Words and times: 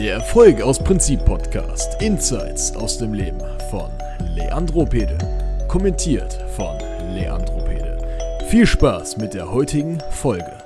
Der 0.00 0.14
Erfolg 0.14 0.62
aus 0.62 0.78
Prinzip 0.78 1.26
Podcast. 1.26 2.00
Insights 2.00 2.74
aus 2.74 2.96
dem 2.96 3.12
Leben 3.12 3.38
von 3.68 3.90
Leandro 4.34 4.86
Pede. 4.86 5.18
Kommentiert 5.68 6.42
von 6.56 6.74
Leandro 7.12 7.58
Pede. 7.58 7.98
Viel 8.48 8.64
Spaß 8.64 9.18
mit 9.18 9.34
der 9.34 9.52
heutigen 9.52 9.98
Folge. 10.08 10.59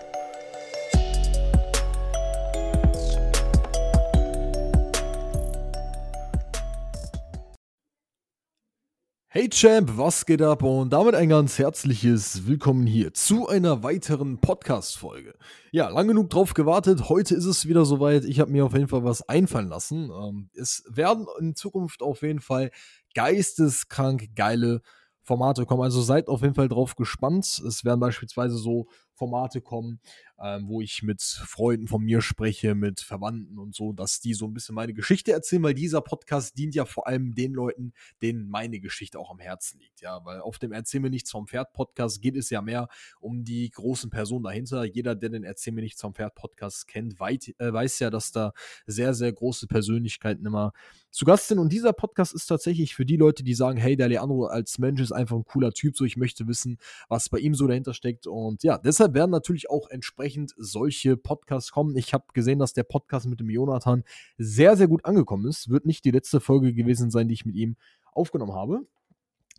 Champ, 9.55 9.97
was 9.97 10.27
geht 10.27 10.43
ab? 10.43 10.65
Und 10.65 10.93
damit 10.93 11.15
ein 11.15 11.29
ganz 11.29 11.61
herzliches 11.61 12.45
Willkommen 12.45 12.89
hier 12.89 13.15
zu 13.15 13.47
einer 13.47 13.85
weiteren 13.85 14.41
Podcast-Folge. 14.41 15.35
Ja, 15.71 15.91
lang 15.91 16.09
genug 16.09 16.29
drauf 16.31 16.55
gewartet. 16.55 17.09
Heute 17.09 17.37
ist 17.37 17.45
es 17.45 17.69
wieder 17.69 17.85
soweit. 17.85 18.25
Ich 18.25 18.41
habe 18.41 18.51
mir 18.51 18.65
auf 18.65 18.73
jeden 18.73 18.89
Fall 18.89 19.05
was 19.05 19.29
einfallen 19.29 19.69
lassen. 19.69 20.11
Ähm, 20.11 20.51
es 20.55 20.83
werden 20.89 21.29
in 21.39 21.55
Zukunft 21.55 22.03
auf 22.03 22.23
jeden 22.23 22.41
Fall 22.41 22.73
geisteskrank 23.15 24.35
geile 24.35 24.83
Formate 25.23 25.67
kommen. 25.67 25.83
Also 25.83 26.03
seid 26.03 26.27
auf 26.27 26.43
jeden 26.43 26.57
Fall 26.57 26.69
drauf 26.69 26.97
gespannt. 26.97 27.45
Es 27.65 27.85
werden 27.85 28.01
beispielsweise 28.01 28.57
so 28.57 28.89
Formate 29.15 29.61
kommen, 29.61 30.01
ähm, 30.43 30.69
wo 30.69 30.81
ich 30.81 31.03
mit 31.03 31.23
Freunden 31.23 31.87
von 31.87 32.03
mir 32.03 32.21
spreche, 32.21 32.75
mit 32.75 33.01
Verwandten 33.01 33.59
und 33.59 33.75
so, 33.75 33.93
dass 33.93 34.21
die 34.21 34.35
so 34.35 34.47
ein 34.47 34.55
bisschen 34.55 34.75
meine 34.75 34.95
Geschichte 34.95 35.33
erzählen, 35.33 35.63
weil 35.63 35.75
dieser 35.75 36.01
Podcast 36.01 36.59
dient 36.59 36.75
ja 36.75 36.85
vor 36.85 37.07
allem 37.07 37.35
den 37.35 37.53
Leuten, 37.53 37.93
denen 38.23 38.49
meine 38.49 38.81
Geschichte 38.81 39.19
auch 39.19 39.31
am 39.31 39.39
Herzen 39.39 39.79
liegt. 39.79 40.01
Ja, 40.01 40.25
weil 40.25 40.41
auf 40.41 40.59
dem 40.59 40.73
Erzähl 40.73 41.01
mir 41.01 41.11
nichts 41.11 41.31
vom 41.31 41.47
Pferd 41.47 41.73
Podcast 41.73 42.21
geht 42.21 42.37
es 42.37 42.51
ja 42.51 42.63
mehr 42.63 42.89
um 43.21 43.45
die 43.45 43.71
großen 43.71 44.11
Personen 44.11 44.45
dahinter. 44.45 44.85
Jeder, 44.85 45.15
der 45.15 45.31
den 45.31 45.45
Erzähl 45.45 45.73
mir 45.73 45.83
nichts 45.83 46.01
vom 46.01 46.15
Pferd 46.15 46.35
Podcast 46.35 46.89
kennt, 46.89 47.21
weit, 47.21 47.55
äh, 47.59 47.73
weiß 47.73 48.01
ja, 48.01 48.11
dass 48.11 48.33
da 48.33 48.53
sehr, 48.87 49.15
sehr 49.15 49.33
große 49.33 49.67
Persönlichkeiten 49.67 50.47
immer 50.47 50.73
zu 51.15 51.25
Gast 51.25 51.47
sind. 51.47 51.61
Und 51.61 51.73
dieser 51.73 51.93
Podcast 51.93 52.35
ist 52.35 52.47
tatsächlich 52.47 52.95
für 52.95 53.07
die 53.07 53.17
Leute, 53.17 53.45
die 53.45 53.55
sagen, 53.55 53.79
hey, 53.79 53.97
der 53.97 54.09
Leandro 54.09 54.47
als 54.47 54.79
Mensch 54.79 55.01
ist 55.01 55.13
einfach 55.13 55.37
ein 55.37 55.45
cooler 55.45 55.71
Typ, 55.71 55.97
so 55.97 56.05
ich 56.05 56.17
möchte 56.17 56.49
wissen, 56.49 56.79
was 57.09 57.29
bei 57.29 57.39
ihm 57.39 57.55
so 57.55 57.69
dahinter 57.69 57.95
steckt. 57.95 58.27
Und 58.27 58.65
ja, 58.65 58.79
deshalb 58.79 59.04
werden 59.13 59.31
natürlich 59.31 59.69
auch 59.69 59.91
entsprechend 59.91 60.55
solche 60.57 61.17
Podcasts 61.17 61.73
kommen. 61.73 61.97
Ich 61.97 62.15
habe 62.15 62.25
gesehen, 62.33 62.59
dass 62.59 62.73
der 62.73 62.85
Podcast 62.85 63.27
mit 63.27 63.41
dem 63.41 63.51
Jonathan 63.51 64.05
sehr, 64.39 64.77
sehr 64.77 64.89
gut 64.89 65.05
angekommen 65.05 65.47
ist. 65.47 65.69
Wird 65.69 65.85
nicht 65.85 66.05
die 66.05 66.13
letzte 66.13 66.41
Folge 66.41 66.73
gewesen 66.73 67.11
sein, 67.11 67.29
die 67.29 67.35
ich 67.35 67.45
mit 67.45 67.57
ihm 67.57 67.77
aufgenommen 68.15 68.55
habe. 68.55 68.87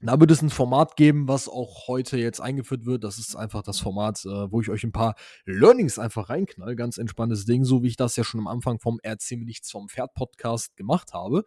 Da 0.02 0.20
wird 0.20 0.30
es 0.32 0.42
ein 0.42 0.50
Format 0.50 0.98
geben, 0.98 1.28
was 1.28 1.48
auch 1.48 1.88
heute 1.88 2.18
jetzt 2.18 2.42
eingeführt 2.42 2.86
wird. 2.86 3.04
Das 3.04 3.18
ist 3.18 3.36
einfach 3.36 3.62
das 3.62 3.80
Format, 3.80 4.26
äh, 4.26 4.52
wo 4.52 4.62
ich 4.62 4.70
euch 4.70 4.84
ein 4.84 4.92
paar 4.92 5.16
Learnings 5.46 6.00
einfach 6.00 6.30
reinknall. 6.30 6.76
Ganz 6.76 6.98
entspanntes 6.98 7.46
Ding, 7.46 7.64
so 7.64 7.82
wie 7.82 7.88
ich 7.88 7.96
das 7.96 8.16
ja 8.16 8.24
schon 8.24 8.42
am 8.42 8.48
Anfang 8.48 8.80
vom 8.80 9.00
Erzähl 9.04 9.38
mir 9.38 9.46
nichts 9.46 9.72
vom 9.72 9.88
Pferd 9.88 10.14
Podcast 10.14 10.76
gemacht 10.76 11.14
habe. 11.14 11.44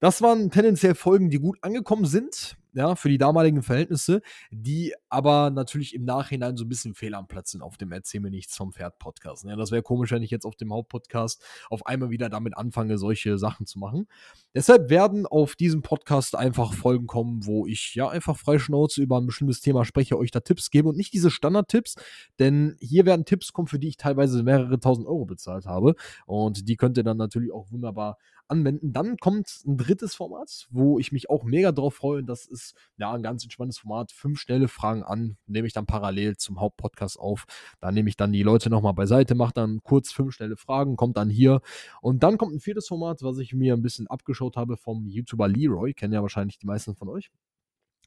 Das 0.00 0.20
waren 0.20 0.50
tendenziell 0.50 0.94
Folgen, 0.94 1.30
die 1.30 1.38
gut 1.38 1.58
angekommen 1.62 2.06
sind 2.06 2.56
ja, 2.76 2.94
für 2.94 3.08
die 3.08 3.16
damaligen 3.16 3.62
Verhältnisse, 3.62 4.20
die 4.50 4.92
aber 5.08 5.50
natürlich 5.50 5.94
im 5.94 6.04
Nachhinein 6.04 6.58
so 6.58 6.64
ein 6.64 6.68
bisschen 6.68 6.94
fehl 6.94 7.14
am 7.14 7.26
Platz 7.26 7.52
sind 7.52 7.62
auf 7.62 7.78
dem 7.78 7.90
Erzähl 7.90 8.20
mir 8.20 8.30
nichts 8.30 8.54
vom 8.54 8.72
Pferd 8.72 8.98
Podcast. 8.98 9.44
Ja, 9.44 9.56
das 9.56 9.70
wäre 9.70 9.82
komisch, 9.82 10.10
wenn 10.10 10.22
ich 10.22 10.30
jetzt 10.30 10.44
auf 10.44 10.56
dem 10.56 10.72
Hauptpodcast 10.72 11.42
auf 11.70 11.86
einmal 11.86 12.10
wieder 12.10 12.28
damit 12.28 12.54
anfange, 12.54 12.98
solche 12.98 13.38
Sachen 13.38 13.64
zu 13.64 13.78
machen. 13.78 14.06
Deshalb 14.54 14.90
werden 14.90 15.26
auf 15.26 15.56
diesem 15.56 15.80
Podcast 15.80 16.36
einfach 16.36 16.74
Folgen 16.74 17.06
kommen, 17.06 17.46
wo 17.46 17.66
ich 17.66 17.94
ja 17.94 18.10
einfach 18.10 18.36
frei 18.36 18.58
Schnauze 18.58 19.00
über 19.00 19.18
ein 19.18 19.26
bestimmtes 19.26 19.62
Thema 19.62 19.86
spreche, 19.86 20.18
euch 20.18 20.30
da 20.30 20.40
Tipps 20.40 20.70
gebe 20.70 20.90
und 20.90 20.98
nicht 20.98 21.14
diese 21.14 21.30
Standardtipps, 21.30 21.94
denn 22.38 22.76
hier 22.78 23.06
werden 23.06 23.24
Tipps 23.24 23.54
kommen, 23.54 23.68
für 23.68 23.78
die 23.78 23.88
ich 23.88 23.96
teilweise 23.96 24.42
mehrere 24.42 24.78
tausend 24.78 25.06
Euro 25.06 25.24
bezahlt 25.24 25.64
habe 25.64 25.94
und 26.26 26.68
die 26.68 26.76
könnt 26.76 26.98
ihr 26.98 27.04
dann 27.04 27.16
natürlich 27.16 27.52
auch 27.52 27.70
wunderbar 27.70 28.18
anwenden. 28.48 28.92
Dann 28.92 29.16
kommt 29.16 29.48
ein 29.66 29.76
drittes 29.76 30.14
Format, 30.14 30.66
wo 30.70 30.98
ich 30.98 31.12
mich 31.12 31.30
auch 31.30 31.44
mega 31.44 31.72
drauf 31.72 31.94
freue. 31.94 32.22
Das 32.22 32.46
ist 32.46 32.65
ja 32.96 33.12
ein 33.12 33.22
ganz 33.22 33.42
entspanntes 33.44 33.78
Format. 33.78 34.12
Fünf 34.12 34.40
schnelle 34.40 34.68
Fragen 34.68 35.02
an, 35.02 35.36
nehme 35.46 35.66
ich 35.66 35.72
dann 35.72 35.86
parallel 35.86 36.36
zum 36.36 36.60
Hauptpodcast 36.60 37.18
auf. 37.18 37.44
Da 37.80 37.92
nehme 37.92 38.08
ich 38.08 38.16
dann 38.16 38.32
die 38.32 38.42
Leute 38.42 38.70
nochmal 38.70 38.94
beiseite, 38.94 39.34
mache 39.34 39.54
dann 39.54 39.80
kurz 39.82 40.12
fünf 40.12 40.34
schnelle 40.34 40.56
Fragen, 40.56 40.96
kommt 40.96 41.16
dann 41.16 41.30
hier. 41.30 41.60
Und 42.00 42.22
dann 42.22 42.38
kommt 42.38 42.54
ein 42.54 42.60
viertes 42.60 42.88
Format, 42.88 43.22
was 43.22 43.38
ich 43.38 43.54
mir 43.54 43.74
ein 43.74 43.82
bisschen 43.82 44.06
abgeschaut 44.06 44.56
habe 44.56 44.76
vom 44.76 45.06
YouTuber 45.06 45.48
Leroy. 45.48 45.94
Kennen 45.94 46.14
ja 46.14 46.22
wahrscheinlich 46.22 46.58
die 46.58 46.66
meisten 46.66 46.96
von 46.96 47.08
euch. 47.08 47.30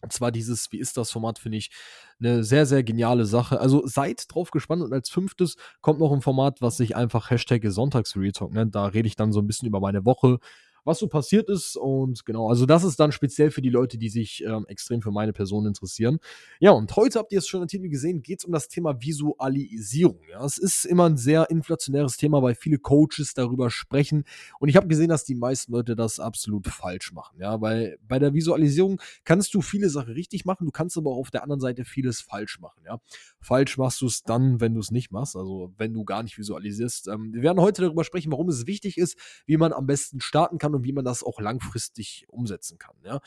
Und 0.02 0.14
zwar 0.14 0.32
dieses, 0.32 0.72
wie 0.72 0.80
ist 0.80 0.96
das 0.98 1.12
Format, 1.12 1.40
finde 1.40 1.58
ich 1.58 1.72
eine 2.20 2.44
sehr, 2.44 2.66
sehr 2.66 2.84
geniale 2.84 3.26
Sache. 3.26 3.60
Also 3.60 3.86
seid 3.86 4.26
drauf 4.34 4.52
gespannt 4.52 4.82
und 4.82 4.94
als 4.94 5.10
fünftes 5.10 5.56
kommt 5.82 6.00
noch 6.00 6.14
ein 6.14 6.22
Format, 6.22 6.62
was 6.62 6.78
sich 6.78 6.96
einfach 6.96 7.30
Hashtag 7.30 7.64
Sonntagsretalk 7.66 8.54
nennt. 8.54 8.76
Da 8.76 8.86
rede 8.86 9.08
ich 9.08 9.18
dann 9.18 9.34
so 9.34 9.42
ein 9.42 9.48
bisschen 9.48 9.68
über 9.68 9.82
meine 9.82 10.06
Woche, 10.06 10.40
was 10.84 11.00
so 11.00 11.08
passiert 11.08 11.50
ist. 11.50 11.76
Und 11.76 12.26
genau, 12.26 12.50
also 12.50 12.66
das 12.66 12.84
ist 12.84 13.00
dann 13.00 13.12
speziell 13.12 13.52
für 13.52 13.62
die 13.62 13.70
Leute, 13.70 13.98
die 13.98 14.10
sich 14.10 14.44
ähm, 14.44 14.66
extrem 14.68 15.02
für 15.02 15.12
meine 15.12 15.34
Person 15.34 15.66
interessieren. 15.66 16.20
Ja, 16.60 16.72
und 16.72 16.96
heute 16.96 17.20
habt 17.20 17.32
ihr 17.32 17.40
es 17.40 17.48
schon 17.48 17.62
im 17.62 17.68
Titel 17.68 17.90
gesehen, 17.90 18.22
geht 18.22 18.40
es 18.40 18.46
um 18.46 18.52
das 18.52 18.68
Thema 18.68 19.02
Visualisierung. 19.02 20.20
Ja, 20.30 20.44
es 20.46 20.58
ist 20.58 20.86
immer 20.86 21.06
ein 21.06 21.18
sehr 21.18 21.50
inflationäres 21.50 22.18
Thema, 22.18 22.42
weil 22.42 22.56
viele 22.56 22.78
Coaches 22.78 23.34
darüber 23.34 23.70
sprechen. 23.70 24.24
Und 24.60 24.70
ich 24.70 24.76
habe 24.76 24.88
gesehen, 24.88 25.10
dass 25.10 25.26
die 25.26 25.36
meisten 25.36 25.72
Leute 25.72 25.96
das 25.96 26.20
absolut 26.20 26.68
falsch 26.68 27.12
machen. 27.14 27.40
Ja, 27.40 27.62
weil 27.62 27.98
bei 28.08 28.20
der 28.20 28.34
Visualisierung 28.34 29.02
kannst 29.24 29.54
du 29.54 29.62
viele 29.62 29.90
Sachen 29.90 30.14
richtig 30.14 30.46
machen, 30.46 30.66
du 30.66 30.72
kannst 30.72 30.98
aber 30.98 31.12
auch 31.12 31.20
auf 31.20 31.32
der 31.32 31.44
anderen 31.44 31.60
Seite 31.60 31.86
vieles 31.86 32.22
falsch 32.22 32.60
machen. 32.60 32.82
Ja, 32.86 33.00
falsch 33.40 33.78
machst 33.78 34.02
du 34.02 34.08
es 34.08 34.24
dann, 34.24 34.60
wenn 34.60 34.74
du 34.74 34.80
es 34.80 34.92
nicht 34.92 35.12
machst, 35.12 35.36
also 35.36 35.74
wenn 35.78 35.94
du 35.94 36.04
gar 36.04 36.24
nicht 36.24 36.38
visualisierst. 36.38 37.08
Ähm, 37.08 37.34
wir 37.34 37.42
werden 37.42 37.60
heute 37.60 37.82
darüber 37.84 38.04
sprechen, 38.04 38.32
warum 38.32 38.50
es 38.50 38.68
wichtig 38.68 38.98
ist, 38.98 39.18
wie 39.46 39.58
man 39.58 39.74
am 39.74 39.86
besten 39.86 40.22
starten 40.22 40.58
kann 40.58 40.69
und 40.76 40.84
wie 40.84 40.94
man 40.94 41.06
das 41.06 41.24
auch 41.24 41.40
langfristig 41.40 42.26
umsetzen 42.30 42.78
kann. 42.78 42.96
Ja. 43.04 43.20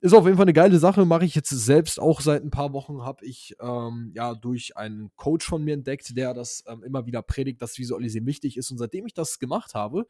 Ist 0.00 0.12
auf 0.12 0.26
jeden 0.26 0.36
Fall 0.36 0.44
eine 0.44 0.52
geile 0.52 0.78
Sache, 0.78 1.06
mache 1.06 1.24
ich 1.24 1.34
jetzt 1.34 1.48
selbst 1.48 1.98
auch 1.98 2.20
seit 2.20 2.44
ein 2.44 2.50
paar 2.50 2.74
Wochen, 2.74 3.02
habe 3.02 3.24
ich 3.24 3.56
ähm, 3.58 4.12
ja 4.14 4.34
durch 4.34 4.76
einen 4.76 5.10
Coach 5.16 5.46
von 5.46 5.64
mir 5.64 5.72
entdeckt, 5.72 6.14
der 6.14 6.34
das 6.34 6.62
ähm, 6.66 6.82
immer 6.82 7.06
wieder 7.06 7.22
predigt, 7.22 7.62
dass 7.62 7.78
Visualisieren 7.78 8.26
wichtig 8.26 8.58
ist. 8.58 8.70
Und 8.70 8.76
seitdem 8.76 9.06
ich 9.06 9.14
das 9.14 9.38
gemacht 9.38 9.74
habe, 9.74 10.04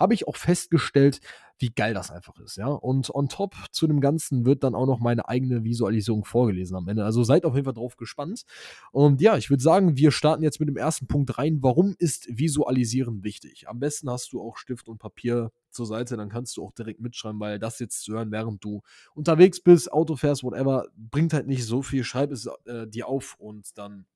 habe 0.00 0.14
ich 0.14 0.26
auch 0.26 0.36
festgestellt, 0.36 1.20
wie 1.58 1.70
geil 1.70 1.92
das 1.92 2.10
einfach 2.10 2.38
ist, 2.40 2.56
ja. 2.56 2.68
Und 2.68 3.14
on 3.14 3.28
top 3.28 3.54
zu 3.70 3.86
dem 3.86 4.00
Ganzen 4.00 4.46
wird 4.46 4.64
dann 4.64 4.74
auch 4.74 4.86
noch 4.86 4.98
meine 4.98 5.28
eigene 5.28 5.62
Visualisierung 5.62 6.24
vorgelesen 6.24 6.74
am 6.76 6.88
Ende. 6.88 7.04
Also 7.04 7.22
seid 7.22 7.44
auf 7.44 7.54
jeden 7.54 7.66
Fall 7.66 7.74
drauf 7.74 7.96
gespannt. 7.96 8.44
Und 8.92 9.20
ja, 9.20 9.36
ich 9.36 9.50
würde 9.50 9.62
sagen, 9.62 9.96
wir 9.96 10.10
starten 10.10 10.42
jetzt 10.42 10.58
mit 10.58 10.70
dem 10.70 10.78
ersten 10.78 11.06
Punkt 11.06 11.36
rein. 11.36 11.58
Warum 11.62 11.94
ist 11.98 12.26
Visualisieren 12.30 13.24
wichtig? 13.24 13.68
Am 13.68 13.78
besten 13.78 14.10
hast 14.10 14.32
du 14.32 14.40
auch 14.40 14.56
Stift 14.56 14.88
und 14.88 14.98
Papier 14.98 15.50
zur 15.70 15.86
Seite, 15.86 16.16
dann 16.16 16.28
kannst 16.28 16.56
du 16.56 16.64
auch 16.64 16.72
direkt 16.72 17.00
mitschreiben, 17.00 17.40
weil 17.40 17.58
das 17.58 17.78
jetzt 17.78 18.02
zu 18.02 18.14
hören, 18.14 18.30
während 18.30 18.64
du 18.64 18.82
unterwegs 19.14 19.60
bist, 19.60 19.92
Auto 19.92 20.16
fährst, 20.16 20.42
whatever, 20.42 20.86
bringt 20.96 21.32
halt 21.32 21.46
nicht 21.46 21.64
so 21.64 21.82
viel. 21.82 22.04
Schreib 22.04 22.32
es 22.32 22.48
äh, 22.66 22.86
dir 22.86 23.08
auf 23.08 23.36
und 23.38 23.76
dann 23.78 24.06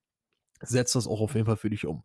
setzt 0.60 0.94
das 0.94 1.06
auch 1.06 1.20
auf 1.20 1.34
jeden 1.34 1.46
Fall 1.46 1.56
für 1.56 1.70
dich 1.70 1.86
um. 1.86 2.02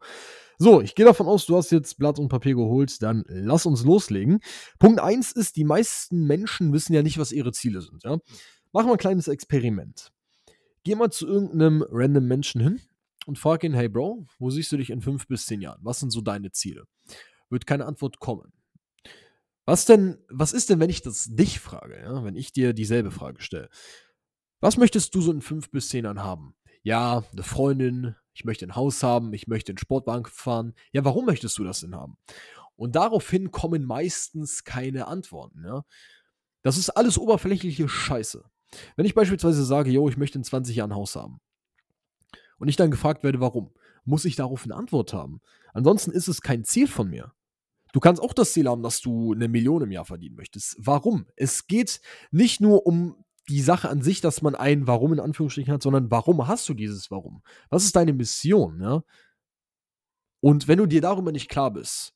So, 0.57 0.81
ich 0.81 0.95
gehe 0.95 1.05
davon 1.05 1.27
aus, 1.27 1.45
du 1.45 1.55
hast 1.55 1.71
jetzt 1.71 1.97
Blatt 1.97 2.19
und 2.19 2.29
Papier 2.29 2.55
geholt, 2.55 3.01
dann 3.01 3.23
lass 3.27 3.65
uns 3.65 3.83
loslegen. 3.83 4.39
Punkt 4.77 4.99
1 4.99 5.31
ist, 5.31 5.55
die 5.55 5.63
meisten 5.63 6.25
Menschen 6.25 6.73
wissen 6.73 6.93
ja 6.93 7.01
nicht, 7.01 7.17
was 7.17 7.31
ihre 7.31 7.51
Ziele 7.51 7.81
sind. 7.81 8.03
Ja? 8.03 8.17
Mach 8.71 8.85
mal 8.85 8.93
ein 8.93 8.97
kleines 8.97 9.27
Experiment. 9.27 10.11
Geh 10.83 10.95
mal 10.95 11.11
zu 11.11 11.27
irgendeinem 11.27 11.85
random 11.89 12.27
Menschen 12.27 12.61
hin 12.61 12.81
und 13.25 13.39
frag 13.39 13.63
ihn, 13.63 13.73
hey 13.73 13.89
Bro, 13.89 14.25
wo 14.37 14.49
siehst 14.49 14.71
du 14.71 14.77
dich 14.77 14.89
in 14.89 15.01
fünf 15.01 15.27
bis 15.27 15.45
zehn 15.45 15.61
Jahren? 15.61 15.79
Was 15.83 15.99
sind 15.99 16.11
so 16.11 16.21
deine 16.21 16.51
Ziele? 16.51 16.85
Wird 17.49 17.65
keine 17.65 17.85
Antwort 17.85 18.19
kommen. 18.19 18.51
Was 19.69 19.85
denn, 19.85 20.17
was 20.29 20.51
ist 20.51 20.71
denn, 20.71 20.79
wenn 20.79 20.89
ich 20.89 21.03
das 21.03 21.27
dich 21.29 21.59
frage, 21.59 22.01
ja? 22.01 22.23
wenn 22.23 22.35
ich 22.35 22.51
dir 22.51 22.73
dieselbe 22.73 23.11
Frage 23.11 23.39
stelle? 23.39 23.69
Was 24.61 24.77
möchtest 24.77 25.13
du 25.13 25.21
so 25.21 25.31
in 25.31 25.41
fünf 25.41 25.69
bis 25.69 25.89
zehn 25.89 26.05
Jahren 26.05 26.23
haben? 26.23 26.55
Ja, 26.81 27.23
eine 27.31 27.43
Freundin, 27.43 28.15
ich 28.33 28.45
möchte 28.45 28.65
ein 28.65 28.75
Haus 28.75 29.03
haben, 29.03 29.31
ich 29.31 29.45
möchte 29.45 29.71
einen 29.71 29.77
Sportwagen 29.77 30.25
fahren. 30.25 30.73
Ja, 30.91 31.05
warum 31.05 31.27
möchtest 31.27 31.55
du 31.59 31.63
das 31.63 31.81
denn 31.81 31.93
haben? 31.93 32.17
Und 32.77 32.95
daraufhin 32.95 33.51
kommen 33.51 33.85
meistens 33.85 34.63
keine 34.63 35.05
Antworten. 35.05 35.63
Ja? 35.63 35.85
Das 36.63 36.75
ist 36.75 36.89
alles 36.89 37.19
oberflächliche 37.19 37.87
Scheiße. 37.87 38.43
Wenn 38.95 39.05
ich 39.05 39.13
beispielsweise 39.13 39.63
sage, 39.63 39.91
yo, 39.91 40.09
ich 40.09 40.17
möchte 40.17 40.39
in 40.39 40.43
20 40.43 40.77
Jahren 40.77 40.93
ein 40.93 40.97
Haus 40.97 41.15
haben 41.15 41.41
und 42.57 42.69
ich 42.69 42.75
dann 42.75 42.89
gefragt 42.89 43.23
werde, 43.23 43.39
warum, 43.39 43.71
muss 44.03 44.25
ich 44.25 44.35
darauf 44.35 44.63
eine 44.63 44.73
Antwort 44.73 45.13
haben. 45.13 45.41
Ansonsten 45.73 46.09
ist 46.09 46.27
es 46.27 46.41
kein 46.41 46.63
Ziel 46.63 46.87
von 46.87 47.07
mir. 47.07 47.33
Du 47.91 47.99
kannst 47.99 48.21
auch 48.21 48.33
das 48.33 48.53
Ziel 48.53 48.67
haben, 48.67 48.83
dass 48.83 49.01
du 49.01 49.33
eine 49.33 49.47
Million 49.47 49.81
im 49.81 49.91
Jahr 49.91 50.05
verdienen 50.05 50.35
möchtest. 50.35 50.75
Warum? 50.79 51.25
Es 51.35 51.67
geht 51.67 52.01
nicht 52.31 52.61
nur 52.61 52.85
um 52.85 53.23
die 53.47 53.61
Sache 53.61 53.89
an 53.89 54.01
sich, 54.01 54.21
dass 54.21 54.41
man 54.41 54.55
ein 54.55 54.85
Warum 54.87 55.13
in 55.13 55.19
Anführungsstrichen 55.19 55.73
hat, 55.73 55.81
sondern 55.81 56.11
warum 56.11 56.47
hast 56.47 56.69
du 56.69 56.73
dieses 56.73 57.09
Warum? 57.09 57.41
Was 57.69 57.83
ist 57.83 57.95
deine 57.95 58.13
Mission? 58.13 58.79
Ja? 58.81 59.03
Und 60.39 60.67
wenn 60.67 60.77
du 60.77 60.85
dir 60.85 61.01
darüber 61.01 61.31
nicht 61.31 61.49
klar 61.49 61.71
bist, 61.71 62.13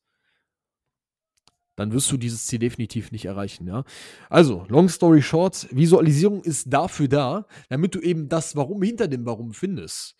dann 1.75 1.91
wirst 1.91 2.11
du 2.11 2.17
dieses 2.17 2.45
Ziel 2.45 2.59
definitiv 2.59 3.11
nicht 3.11 3.25
erreichen, 3.25 3.67
ja. 3.67 3.83
Also, 4.29 4.63
long 4.69 4.89
story 4.89 5.23
short, 5.23 5.67
Visualisierung 5.71 6.43
ist 6.43 6.71
dafür 6.71 7.07
da, 7.07 7.47
damit 7.69 7.95
du 7.95 7.99
eben 7.99 8.29
das 8.29 8.55
Warum 8.55 8.83
hinter 8.83 9.07
dem 9.07 9.25
Warum 9.25 9.53
findest. 9.53 10.15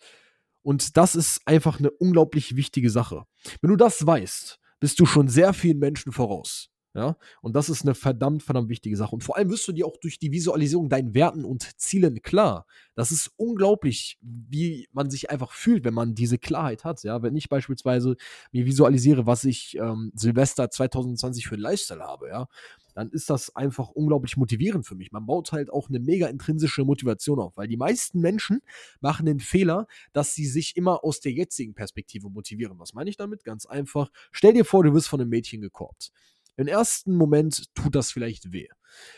Und 0.62 0.96
das 0.96 1.14
ist 1.14 1.46
einfach 1.46 1.78
eine 1.78 1.92
unglaublich 1.92 2.56
wichtige 2.56 2.90
Sache. 2.90 3.24
Wenn 3.60 3.70
du 3.70 3.76
das 3.76 4.04
weißt, 4.04 4.58
bist 4.80 5.00
du 5.00 5.06
schon 5.06 5.28
sehr 5.28 5.52
vielen 5.52 5.78
Menschen 5.78 6.12
voraus. 6.12 6.68
Ja, 6.94 7.16
und 7.42 7.56
das 7.56 7.68
ist 7.68 7.82
eine 7.82 7.96
verdammt, 7.96 8.44
verdammt 8.44 8.68
wichtige 8.68 8.96
Sache. 8.96 9.14
Und 9.16 9.24
vor 9.24 9.36
allem 9.36 9.50
wirst 9.50 9.66
du 9.66 9.72
dir 9.72 9.84
auch 9.84 9.96
durch 9.96 10.20
die 10.20 10.30
Visualisierung 10.30 10.88
deinen 10.88 11.12
Werten 11.12 11.44
und 11.44 11.68
Zielen 11.76 12.22
klar. 12.22 12.66
Das 12.94 13.10
ist 13.10 13.32
unglaublich, 13.36 14.16
wie 14.22 14.86
man 14.92 15.10
sich 15.10 15.28
einfach 15.28 15.50
fühlt, 15.50 15.84
wenn 15.84 15.94
man 15.94 16.14
diese 16.14 16.38
Klarheit 16.38 16.84
hat. 16.84 17.02
Ja, 17.02 17.20
wenn 17.22 17.34
ich 17.34 17.48
beispielsweise 17.48 18.14
mir 18.52 18.64
visualisiere, 18.64 19.26
was 19.26 19.44
ich 19.44 19.76
ähm, 19.76 20.12
Silvester 20.14 20.70
2020 20.70 21.48
für 21.48 21.56
einen 21.56 21.62
Lifestyle 21.62 22.00
habe, 22.00 22.28
ja, 22.28 22.46
dann 22.94 23.10
ist 23.10 23.28
das 23.28 23.54
einfach 23.56 23.88
unglaublich 23.88 24.36
motivierend 24.36 24.86
für 24.86 24.94
mich. 24.94 25.10
Man 25.10 25.26
baut 25.26 25.50
halt 25.50 25.70
auch 25.70 25.88
eine 25.88 25.98
mega 25.98 26.28
intrinsische 26.28 26.84
Motivation 26.84 27.40
auf, 27.40 27.56
weil 27.56 27.66
die 27.66 27.76
meisten 27.76 28.20
Menschen 28.20 28.60
machen 29.00 29.26
den 29.26 29.40
Fehler, 29.40 29.86
dass 30.12 30.34
sie 30.34 30.46
sich 30.46 30.76
immer 30.76 31.02
aus 31.04 31.18
der 31.18 31.32
jetzigen 31.32 31.74
Perspektive 31.74 32.30
motivieren. 32.30 32.78
Was 32.78 32.94
meine 32.94 33.10
ich 33.10 33.16
damit? 33.16 33.42
Ganz 33.44 33.66
einfach. 33.66 34.10
Stell 34.30 34.52
dir 34.52 34.64
vor, 34.64 34.84
du 34.84 34.94
wirst 34.94 35.08
von 35.08 35.20
einem 35.20 35.30
Mädchen 35.30 35.60
gekorbt. 35.60 36.12
Im 36.56 36.66
ersten 36.66 37.14
Moment 37.14 37.74
tut 37.74 37.94
das 37.94 38.12
vielleicht 38.12 38.52
weh. 38.52 38.68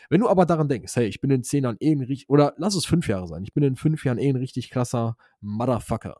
Wenn 0.09 0.21
du 0.21 0.29
aber 0.29 0.45
daran 0.45 0.69
denkst, 0.69 0.95
hey, 0.95 1.07
ich 1.07 1.21
bin 1.21 1.29
in 1.29 1.43
zehn 1.43 1.63
Jahren 1.63 1.77
eh 1.79 1.91
ein 1.91 2.01
richtig, 2.01 2.29
oder 2.29 2.53
lass 2.57 2.75
es 2.75 2.85
fünf 2.85 3.07
Jahre 3.07 3.27
sein, 3.27 3.43
ich 3.43 3.53
bin 3.53 3.63
in 3.63 3.75
fünf 3.75 4.03
Jahren 4.05 4.17
eh 4.17 4.29
ein 4.29 4.35
richtig 4.35 4.69
krasser 4.69 5.17
Motherfucker. 5.41 6.19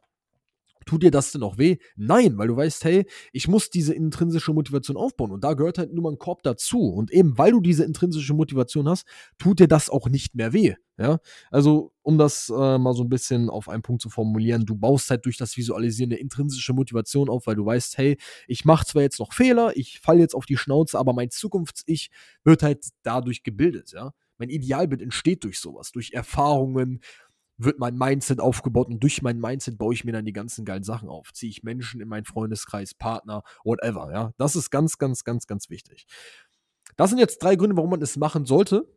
Tut 0.88 1.04
dir 1.04 1.12
das 1.12 1.31
denn 1.31 1.44
auch 1.44 1.57
weh? 1.57 1.78
Nein, 1.98 2.38
weil 2.38 2.48
du 2.48 2.56
weißt, 2.56 2.84
hey, 2.86 3.06
ich 3.34 3.48
muss 3.48 3.69
diese 3.69 3.94
intrinsische 3.94 4.54
Motivation 4.54 4.98
aufbauen 4.98 5.31
und 5.31 5.44
da 5.44 5.54
gehört 5.54 5.78
halt 5.78 5.94
nur 5.94 6.04
mal 6.04 6.13
ein 6.13 6.18
Korb 6.18 6.44
dazu. 6.44 6.80
Und 6.80 7.12
eben 7.12 7.38
weil 7.38 7.51
du 7.51 7.60
diese 7.62 7.84
intrinsische 7.84 8.34
Motivation 8.34 8.88
hast, 8.88 9.06
tut 9.38 9.60
dir 9.60 9.68
das 9.68 9.89
auch 9.89 10.07
nicht 10.10 10.34
mehr 10.36 10.54
weh. 10.54 10.75
Ja, 11.00 11.19
also 11.51 11.92
um 12.01 12.18
das 12.18 12.50
äh, 12.50 12.78
mal 12.80 12.94
so 12.94 13.04
ein 13.04 13.10
bisschen 13.10 13.51
auf 13.51 13.69
einen 13.69 13.84
Punkt 13.84 14.01
zu 14.01 14.10
formulieren, 14.10 14.66
du 14.66 14.75
baust 14.75 15.12
halt 15.12 15.25
durch 15.25 15.38
das 15.38 15.56
Visualisieren 15.56 16.12
eine 16.12 16.19
intrinsische 16.19 16.74
Motivation 16.74 17.30
auf, 17.30 17.45
weil 17.45 17.54
du 17.56 17.63
weißt, 17.68 18.00
hey, 18.00 18.18
ich 18.48 18.66
mache 18.66 18.83
zwar 18.88 19.04
jetzt 19.04 19.19
noch 19.19 19.33
Fehler, 19.33 19.78
ich 19.78 20.00
falle 20.00 20.22
jetzt 20.22 20.33
auf 20.33 20.48
die 20.48 20.57
Schnauze, 20.57 20.98
aber 20.98 21.13
mein 21.13 21.30
Zukunfts-Ich 21.30 22.10
wird 22.44 22.63
halt 22.63 22.83
dadurch 23.04 23.44
gebildet. 23.44 23.92
Ja, 23.94 24.12
mein 24.40 24.50
Idealbild 24.50 25.01
entsteht 25.01 25.44
durch 25.44 25.60
sowas, 25.60 25.92
durch 25.92 26.13
Erfahrungen, 26.13 27.01
wird 27.57 27.80
mein 27.80 27.98
Mindset 27.98 28.39
aufgebaut 28.39 28.88
und 28.88 29.01
durch 29.01 29.21
mein 29.21 29.39
Mindset 29.39 29.77
baue 29.77 29.94
ich 29.94 30.06
mir 30.06 30.12
dann 30.12 30.25
die 30.25 30.33
ganzen 30.33 30.65
geilen 30.65 30.83
Sachen 30.83 31.09
auf. 31.09 31.33
Ziehe 31.33 31.50
ich 31.50 31.63
Menschen 31.63 32.01
in 32.01 32.07
meinen 32.07 32.25
Freundeskreis, 32.25 32.94
Partner, 32.94 33.44
whatever. 33.63 34.12
Ja, 34.12 34.33
das 34.38 34.56
ist 34.56 34.69
ganz, 34.69 34.98
ganz, 34.98 35.24
ganz, 35.24 35.48
ganz 35.48 35.69
wichtig. 35.69 36.06
Das 36.95 37.09
sind 37.09 37.19
jetzt 37.19 37.42
drei 37.44 37.56
Gründe, 37.56 37.75
warum 37.75 37.89
man 37.89 38.01
es 38.01 38.18
machen 38.18 38.45
sollte. 38.45 38.88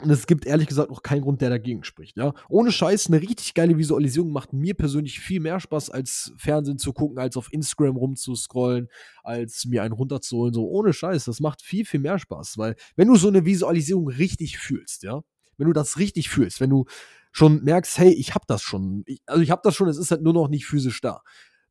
Und 0.00 0.08
es 0.08 0.26
gibt 0.26 0.46
ehrlich 0.46 0.68
gesagt 0.68 0.90
auch 0.90 1.02
keinen 1.02 1.22
Grund, 1.22 1.40
der 1.40 1.50
dagegen 1.50 1.82
spricht. 1.82 2.16
Ja? 2.16 2.32
Ohne 2.48 2.70
Scheiß, 2.70 3.08
eine 3.08 3.20
richtig 3.20 3.54
geile 3.54 3.76
Visualisierung 3.76 4.30
macht 4.30 4.52
mir 4.52 4.74
persönlich 4.74 5.18
viel 5.18 5.40
mehr 5.40 5.58
Spaß, 5.58 5.90
als 5.90 6.32
Fernsehen 6.36 6.78
zu 6.78 6.92
gucken, 6.92 7.18
als 7.18 7.36
auf 7.36 7.52
Instagram 7.52 7.96
rumzuscrollen, 7.96 8.88
als 9.24 9.66
mir 9.66 9.82
einen 9.82 9.92
runterzuholen. 9.92 10.54
So, 10.54 10.68
ohne 10.68 10.92
Scheiß, 10.92 11.24
das 11.24 11.40
macht 11.40 11.60
viel, 11.60 11.84
viel 11.84 12.00
mehr 12.00 12.18
Spaß. 12.20 12.56
Weil, 12.56 12.76
wenn 12.94 13.08
du 13.08 13.16
so 13.16 13.28
eine 13.28 13.44
Visualisierung 13.44 14.08
richtig 14.08 14.58
fühlst, 14.58 15.02
ja, 15.02 15.22
wenn 15.58 15.66
du 15.66 15.72
das 15.72 15.98
richtig 15.98 16.30
fühlst, 16.30 16.60
wenn 16.60 16.70
du 16.70 16.86
schon 17.32 17.62
merkst, 17.62 17.98
hey, 17.98 18.12
ich 18.12 18.34
habe 18.34 18.44
das 18.48 18.62
schon, 18.62 19.02
ich, 19.06 19.20
also 19.26 19.42
ich 19.42 19.50
habe 19.50 19.62
das 19.64 19.74
schon, 19.74 19.88
es 19.88 19.98
ist 19.98 20.10
halt 20.10 20.22
nur 20.22 20.32
noch 20.32 20.48
nicht 20.48 20.66
physisch 20.66 21.00
da, 21.00 21.22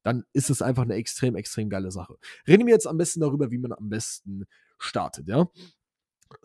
dann 0.04 0.24
ist 0.34 0.50
es 0.50 0.62
einfach 0.62 0.84
eine 0.84 0.96
extrem, 0.96 1.36
extrem 1.36 1.70
geile 1.70 1.92
Sache. 1.92 2.16
Reden 2.48 2.66
wir 2.66 2.74
jetzt 2.74 2.88
am 2.88 2.98
besten 2.98 3.22
darüber, 3.22 3.52
wie 3.52 3.58
man 3.58 3.74
am 3.74 3.90
besten 3.90 4.46
startet, 4.78 5.28
ja. 5.28 5.48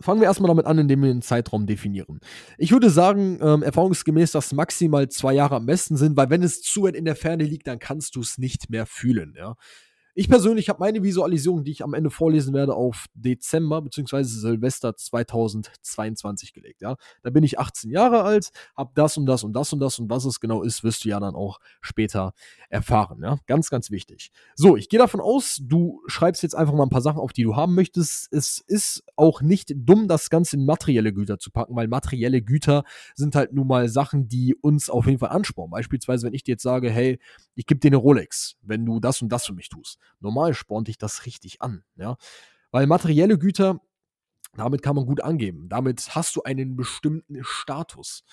Fangen 0.00 0.20
wir 0.20 0.26
erstmal 0.26 0.49
damit 0.49 0.64
an, 0.64 0.78
indem 0.78 1.02
wir 1.02 1.11
einen 1.11 1.20
Zeitraum 1.20 1.66
definieren. 1.66 2.20
Ich 2.56 2.72
würde 2.72 2.88
sagen, 2.88 3.38
ähm, 3.43 3.62
erfahrungsgemäß, 3.62 4.32
dass 4.32 4.52
maximal 4.55 5.11
zwei 5.11 5.34
Jahre 5.34 5.56
am 5.56 5.67
besten 5.67 5.99
sind, 5.99 6.17
weil 6.17 6.31
wenn 6.31 6.43
es 6.43 6.62
zu 6.62 6.84
weit 6.84 6.96
in 6.96 7.05
der 7.05 7.17
Ferne 7.17 7.44
liegt, 7.44 7.67
dann 7.67 7.78
kannst 7.78 8.17
du 8.17 8.20
es 8.20 8.38
nicht 8.38 8.70
mehr 8.70 8.87
fühlen, 8.87 9.34
ja. 9.37 9.56
Ich 10.16 10.28
persönlich 10.28 10.69
habe 10.69 10.78
meine 10.78 11.02
Visualisierung, 11.02 11.64
die 11.64 11.72
ich 11.72 11.82
am 11.82 11.93
Ende 11.93 12.08
vorlesen 12.08 12.55
werde, 12.55 12.76
auf 12.76 13.06
Dezember 13.14 13.82
bzw. 13.82 14.22
Silvester 14.22 14.96
2022 14.96 16.52
gelegt. 16.52 16.82
Ja? 16.82 16.94
Da 17.25 17.31
bin 17.31 17.43
ich 17.43 17.58
18 17.58 17.90
Jahre 17.90 18.22
alt, 18.22 18.50
habe 18.76 18.93
das 18.94 19.16
und 19.16 19.26
das 19.26 19.43
und 19.43 19.55
das 19.55 19.72
und 19.72 19.81
das 19.81 19.99
und 19.99 20.08
was 20.08 20.25
es 20.25 20.38
genau 20.38 20.62
ist, 20.62 20.84
wirst 20.84 21.05
du 21.05 21.08
ja 21.08 21.19
dann 21.19 21.34
auch 21.34 21.58
später 21.81 22.32
erfahren. 22.69 23.22
Ja? 23.25 23.38
Ganz, 23.49 23.70
ganz 23.70 23.90
wichtig. 23.90 24.31
So, 24.55 24.76
ich 24.76 24.88
gehe 24.88 25.00
davon 25.00 25.20
aus, 25.20 25.58
du 25.61 26.00
schreibst 26.06 26.44
jetzt 26.44 26.55
einfach 26.55 26.75
mal 26.75 26.84
ein 26.84 26.90
paar 26.90 27.00
Sachen 27.00 27.19
auf, 27.19 27.32
die 27.32 27.43
du 27.43 27.56
haben 27.56 27.75
möchtest. 27.75 28.32
Es 28.32 28.62
ist 28.69 29.02
auch 29.17 29.43
nicht 29.43 29.72
dumm, 29.75 30.06
das 30.06 30.31
Ganze 30.31 30.55
in 30.55 30.64
materielle 30.64 31.12
Güter 31.12 31.40
zu 31.40 31.50
packen, 31.50 31.75
weil 31.75 31.88
materielle 31.88 32.40
Güter 32.40 32.84
sind 33.17 33.34
halt 33.34 33.52
nun 33.52 33.67
mal 33.67 33.88
Sachen, 33.88 34.28
die 34.28 34.55
uns 34.55 34.90
auf 34.90 35.06
jeden 35.06 35.19
Fall 35.19 35.31
anspornen. 35.31 35.72
Beispielsweise, 35.72 36.28
wenn 36.28 36.34
ich 36.34 36.44
dir 36.44 36.52
jetzt 36.52 36.62
sage, 36.62 36.88
hey, 36.88 37.19
ich 37.56 37.67
gebe 37.67 37.81
dir 37.81 37.88
eine 37.88 37.96
Rolex, 37.96 38.55
wenn 38.62 38.87
du 38.87 39.00
das 39.00 39.20
und 39.20 39.28
das 39.31 39.46
für 39.46 39.55
mich 39.55 39.69
tust 39.69 39.99
Normal 40.20 40.54
spornt 40.54 40.88
dich 40.88 40.98
das 40.98 41.26
richtig 41.26 41.62
an, 41.62 41.84
ja. 41.96 42.16
Weil 42.70 42.86
materielle 42.86 43.38
Güter, 43.38 43.80
damit 44.54 44.82
kann 44.82 44.96
man 44.96 45.06
gut 45.06 45.20
angeben. 45.20 45.68
Damit 45.68 46.14
hast 46.14 46.36
du 46.36 46.42
einen 46.42 46.76
bestimmten 46.76 47.42
Status. 47.44 48.24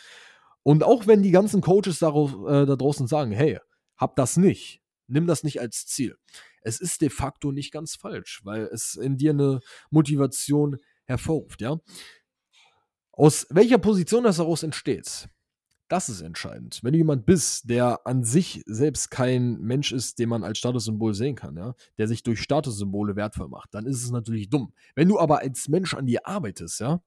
Und 0.63 0.83
auch 0.83 1.07
wenn 1.07 1.23
die 1.23 1.31
ganzen 1.31 1.61
Coaches 1.61 1.99
darauf, 1.99 2.33
äh, 2.47 2.65
da 2.65 2.75
draußen 2.75 3.07
sagen, 3.07 3.31
hey, 3.31 3.59
hab 3.97 4.15
das 4.15 4.37
nicht, 4.37 4.81
nimm 5.07 5.27
das 5.27 5.43
nicht 5.43 5.59
als 5.59 5.85
Ziel. 5.85 6.17
Es 6.61 6.79
ist 6.79 7.01
de 7.01 7.09
facto 7.09 7.51
nicht 7.51 7.71
ganz 7.71 7.95
falsch, 7.95 8.41
weil 8.43 8.63
es 8.63 8.95
in 8.95 9.17
dir 9.17 9.31
eine 9.31 9.59
Motivation 9.89 10.77
hervorruft, 11.05 11.61
ja. 11.61 11.77
Aus 13.11 13.45
welcher 13.49 13.77
Position 13.77 14.23
das 14.23 14.37
daraus 14.37 14.63
entsteht, 14.63 15.27
das 15.91 16.07
ist 16.07 16.21
entscheidend. 16.21 16.79
Wenn 16.83 16.93
du 16.93 16.99
jemand 16.99 17.25
bist, 17.25 17.69
der 17.69 18.07
an 18.07 18.23
sich 18.23 18.63
selbst 18.65 19.11
kein 19.11 19.59
Mensch 19.59 19.91
ist, 19.91 20.19
den 20.19 20.29
man 20.29 20.43
als 20.43 20.57
Statussymbol 20.57 21.13
sehen 21.13 21.35
kann, 21.35 21.57
ja, 21.57 21.75
der 21.97 22.07
sich 22.07 22.23
durch 22.23 22.41
Statussymbole 22.41 23.17
wertvoll 23.17 23.49
macht, 23.49 23.73
dann 23.73 23.85
ist 23.85 24.01
es 24.01 24.09
natürlich 24.09 24.49
dumm. 24.49 24.73
Wenn 24.95 25.09
du 25.09 25.19
aber 25.19 25.39
als 25.39 25.67
Mensch 25.67 25.93
an 25.93 26.05
dir 26.05 26.25
arbeitest, 26.25 26.79
ja, 26.79 27.01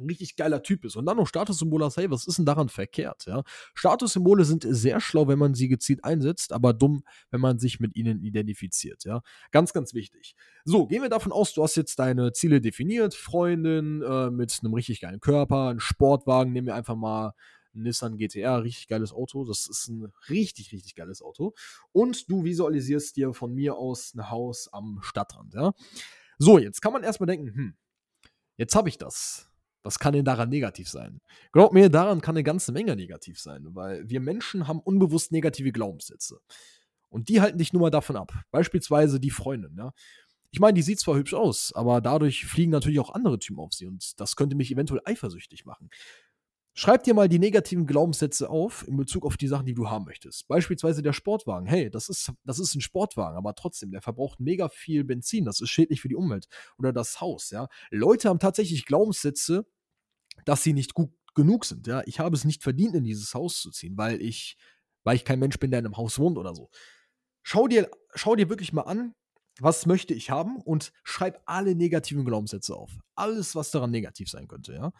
ein 0.00 0.06
richtig 0.06 0.34
geiler 0.34 0.62
Typ 0.62 0.84
ist 0.84 0.96
und 0.96 1.06
dann 1.06 1.18
noch 1.18 1.28
Statussymbole 1.28 1.84
hast, 1.84 1.98
hey, 1.98 2.10
was 2.10 2.26
ist 2.26 2.38
denn 2.38 2.46
daran 2.46 2.68
verkehrt? 2.68 3.26
Ja? 3.26 3.42
Statussymbole 3.74 4.44
sind 4.44 4.66
sehr 4.68 5.00
schlau, 5.00 5.28
wenn 5.28 5.38
man 5.38 5.54
sie 5.54 5.68
gezielt 5.68 6.04
einsetzt, 6.04 6.52
aber 6.52 6.72
dumm, 6.72 7.04
wenn 7.30 7.40
man 7.40 7.58
sich 7.58 7.78
mit 7.78 7.94
ihnen 7.94 8.22
identifiziert. 8.22 9.04
Ja? 9.04 9.20
Ganz, 9.52 9.72
ganz 9.72 9.94
wichtig. 9.94 10.34
So, 10.64 10.86
gehen 10.86 11.02
wir 11.02 11.10
davon 11.10 11.32
aus, 11.32 11.52
du 11.52 11.62
hast 11.62 11.76
jetzt 11.76 11.98
deine 11.98 12.32
Ziele 12.32 12.60
definiert, 12.60 13.14
Freundin 13.14 14.02
äh, 14.02 14.30
mit 14.30 14.58
einem 14.62 14.74
richtig 14.74 15.00
geilen 15.00 15.20
Körper, 15.20 15.68
einen 15.68 15.80
Sportwagen, 15.80 16.52
nehmen 16.52 16.66
wir 16.66 16.74
einfach 16.74 16.96
mal 16.96 17.34
Nissan 17.72 18.16
GTR, 18.16 18.62
richtig 18.62 18.88
geiles 18.88 19.12
Auto. 19.12 19.44
Das 19.44 19.66
ist 19.66 19.88
ein 19.88 20.12
richtig, 20.28 20.72
richtig 20.72 20.94
geiles 20.94 21.22
Auto. 21.22 21.54
Und 21.92 22.30
du 22.30 22.44
visualisierst 22.44 23.16
dir 23.16 23.32
von 23.32 23.54
mir 23.54 23.76
aus 23.76 24.14
ein 24.14 24.30
Haus 24.30 24.68
am 24.72 24.98
Stadtrand. 25.02 25.54
Ja? 25.54 25.72
So, 26.38 26.58
jetzt 26.58 26.80
kann 26.80 26.92
man 26.92 27.02
erstmal 27.02 27.26
denken, 27.26 27.54
hm, 27.54 27.74
jetzt 28.56 28.74
habe 28.74 28.88
ich 28.88 28.98
das. 28.98 29.50
Was 29.82 29.98
kann 29.98 30.12
denn 30.12 30.24
daran 30.24 30.50
negativ 30.50 30.88
sein? 30.88 31.20
Glaub 31.52 31.72
mir, 31.72 31.88
daran 31.88 32.20
kann 32.20 32.36
eine 32.36 32.44
ganze 32.44 32.70
Menge 32.72 32.96
negativ 32.96 33.40
sein, 33.40 33.66
weil 33.70 34.08
wir 34.08 34.20
Menschen 34.20 34.68
haben 34.68 34.80
unbewusst 34.80 35.32
negative 35.32 35.72
Glaubenssätze. 35.72 36.40
Und 37.08 37.28
die 37.28 37.40
halten 37.40 37.58
dich 37.58 37.72
nur 37.72 37.82
mal 37.82 37.90
davon 37.90 38.16
ab. 38.16 38.32
Beispielsweise 38.50 39.20
die 39.20 39.30
Freundin, 39.30 39.74
ja. 39.76 39.92
Ich 40.52 40.58
meine, 40.58 40.74
die 40.74 40.82
sieht 40.82 40.98
zwar 40.98 41.16
hübsch 41.16 41.34
aus, 41.34 41.72
aber 41.74 42.00
dadurch 42.00 42.44
fliegen 42.44 42.72
natürlich 42.72 42.98
auch 42.98 43.10
andere 43.10 43.38
Typen 43.38 43.60
auf 43.60 43.72
sie 43.72 43.86
und 43.86 44.18
das 44.18 44.34
könnte 44.34 44.56
mich 44.56 44.72
eventuell 44.72 45.00
eifersüchtig 45.04 45.64
machen. 45.64 45.90
Schreib 46.72 47.02
dir 47.02 47.14
mal 47.14 47.28
die 47.28 47.40
negativen 47.40 47.86
Glaubenssätze 47.86 48.48
auf 48.48 48.86
in 48.86 48.96
Bezug 48.96 49.26
auf 49.26 49.36
die 49.36 49.48
Sachen, 49.48 49.66
die 49.66 49.74
du 49.74 49.90
haben 49.90 50.04
möchtest. 50.04 50.46
Beispielsweise 50.46 51.02
der 51.02 51.12
Sportwagen. 51.12 51.66
Hey, 51.66 51.90
das 51.90 52.08
ist, 52.08 52.32
das 52.44 52.58
ist 52.58 52.74
ein 52.74 52.80
Sportwagen, 52.80 53.36
aber 53.36 53.54
trotzdem, 53.54 53.90
der 53.90 54.02
verbraucht 54.02 54.38
mega 54.38 54.68
viel 54.68 55.04
Benzin. 55.04 55.44
Das 55.44 55.60
ist 55.60 55.70
schädlich 55.70 56.00
für 56.00 56.08
die 56.08 56.14
Umwelt. 56.14 56.46
Oder 56.78 56.92
das 56.92 57.20
Haus, 57.20 57.50
ja. 57.50 57.68
Leute 57.90 58.28
haben 58.28 58.38
tatsächlich 58.38 58.86
Glaubenssätze, 58.86 59.66
dass 60.44 60.62
sie 60.62 60.72
nicht 60.72 60.94
gut 60.94 61.10
genug 61.34 61.64
sind, 61.64 61.86
ja. 61.86 62.02
Ich 62.06 62.20
habe 62.20 62.36
es 62.36 62.44
nicht 62.44 62.62
verdient, 62.62 62.94
in 62.94 63.04
dieses 63.04 63.34
Haus 63.34 63.60
zu 63.60 63.70
ziehen, 63.70 63.96
weil 63.96 64.22
ich, 64.22 64.56
weil 65.02 65.16
ich 65.16 65.24
kein 65.24 65.38
Mensch 65.40 65.58
bin, 65.58 65.70
der 65.70 65.80
in 65.80 65.86
einem 65.86 65.96
Haus 65.96 66.18
wohnt 66.18 66.38
oder 66.38 66.54
so. 66.54 66.70
Schau 67.42 67.66
dir, 67.68 67.90
schau 68.14 68.36
dir 68.36 68.48
wirklich 68.48 68.72
mal 68.72 68.82
an, 68.82 69.14
was 69.58 69.86
möchte 69.86 70.14
ich 70.14 70.30
haben 70.30 70.56
und 70.60 70.92
schreib 71.02 71.42
alle 71.46 71.74
negativen 71.74 72.24
Glaubenssätze 72.24 72.74
auf. 72.74 72.92
Alles, 73.14 73.54
was 73.54 73.70
daran 73.70 73.90
negativ 73.90 74.30
sein 74.30 74.48
könnte, 74.48 74.74
ja. 74.74 74.92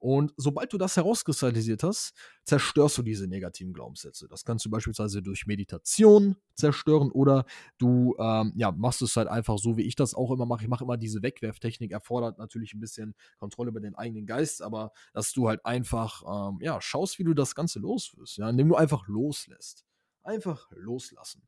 Und 0.00 0.32
sobald 0.38 0.72
du 0.72 0.78
das 0.78 0.96
herauskristallisiert 0.96 1.82
hast, 1.82 2.14
zerstörst 2.44 2.96
du 2.96 3.02
diese 3.02 3.26
negativen 3.26 3.74
Glaubenssätze. 3.74 4.26
Das 4.28 4.44
kannst 4.46 4.64
du 4.64 4.70
beispielsweise 4.70 5.22
durch 5.22 5.46
Meditation 5.46 6.36
zerstören 6.54 7.10
oder 7.12 7.44
du 7.76 8.16
ähm, 8.18 8.52
ja, 8.56 8.72
machst 8.72 9.02
es 9.02 9.16
halt 9.16 9.28
einfach 9.28 9.58
so, 9.58 9.76
wie 9.76 9.82
ich 9.82 9.96
das 9.96 10.14
auch 10.14 10.30
immer 10.30 10.46
mache. 10.46 10.62
Ich 10.62 10.68
mache 10.68 10.84
immer 10.84 10.96
diese 10.96 11.22
Wegwerftechnik, 11.22 11.92
erfordert 11.92 12.38
natürlich 12.38 12.72
ein 12.72 12.80
bisschen 12.80 13.14
Kontrolle 13.38 13.68
über 13.68 13.80
den 13.80 13.94
eigenen 13.94 14.24
Geist, 14.24 14.62
aber 14.62 14.92
dass 15.12 15.32
du 15.34 15.48
halt 15.48 15.66
einfach 15.66 16.22
ähm, 16.26 16.58
ja, 16.62 16.80
schaust, 16.80 17.18
wie 17.18 17.24
du 17.24 17.34
das 17.34 17.54
Ganze 17.54 17.78
loswirst, 17.78 18.38
ja, 18.38 18.48
indem 18.48 18.70
du 18.70 18.76
einfach 18.76 19.06
loslässt. 19.06 19.84
Einfach 20.22 20.70
loslassen. 20.70 21.42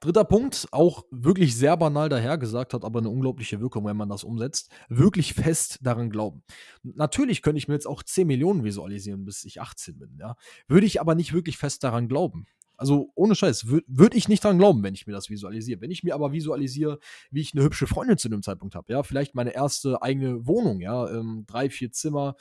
Dritter 0.00 0.24
Punkt, 0.24 0.68
auch 0.70 1.04
wirklich 1.10 1.56
sehr 1.56 1.76
banal 1.76 2.08
dahergesagt, 2.08 2.74
hat 2.74 2.84
aber 2.84 2.98
eine 2.98 3.10
unglaubliche 3.10 3.60
Wirkung, 3.60 3.84
wenn 3.86 3.96
man 3.96 4.08
das 4.08 4.24
umsetzt. 4.24 4.70
Wirklich 4.88 5.34
fest 5.34 5.78
daran 5.82 6.10
glauben. 6.10 6.42
Natürlich 6.82 7.42
könnte 7.42 7.58
ich 7.58 7.68
mir 7.68 7.74
jetzt 7.74 7.86
auch 7.86 8.02
10 8.02 8.26
Millionen 8.26 8.64
visualisieren, 8.64 9.24
bis 9.24 9.44
ich 9.44 9.60
18 9.60 9.98
bin, 9.98 10.16
ja. 10.18 10.36
Würde 10.68 10.86
ich 10.86 11.00
aber 11.00 11.14
nicht 11.14 11.32
wirklich 11.32 11.56
fest 11.58 11.84
daran 11.84 12.08
glauben. 12.08 12.46
Also 12.76 13.10
ohne 13.14 13.34
Scheiß, 13.34 13.68
würde 13.68 13.86
würd 13.86 14.14
ich 14.14 14.28
nicht 14.28 14.42
dran 14.42 14.58
glauben, 14.58 14.82
wenn 14.82 14.94
ich 14.94 15.06
mir 15.06 15.12
das 15.12 15.30
visualisiere. 15.30 15.80
Wenn 15.80 15.90
ich 15.90 16.02
mir 16.02 16.14
aber 16.14 16.32
visualisiere, 16.32 16.98
wie 17.30 17.40
ich 17.40 17.54
eine 17.54 17.62
hübsche 17.62 17.86
Freundin 17.86 18.18
zu 18.18 18.28
dem 18.28 18.42
Zeitpunkt 18.42 18.74
habe, 18.74 18.92
ja, 18.92 19.02
vielleicht 19.02 19.34
meine 19.34 19.54
erste 19.54 20.02
eigene 20.02 20.46
Wohnung, 20.46 20.80
ja, 20.80 21.08
ähm, 21.08 21.44
drei, 21.46 21.70
vier 21.70 21.92
Zimmer 21.92 22.34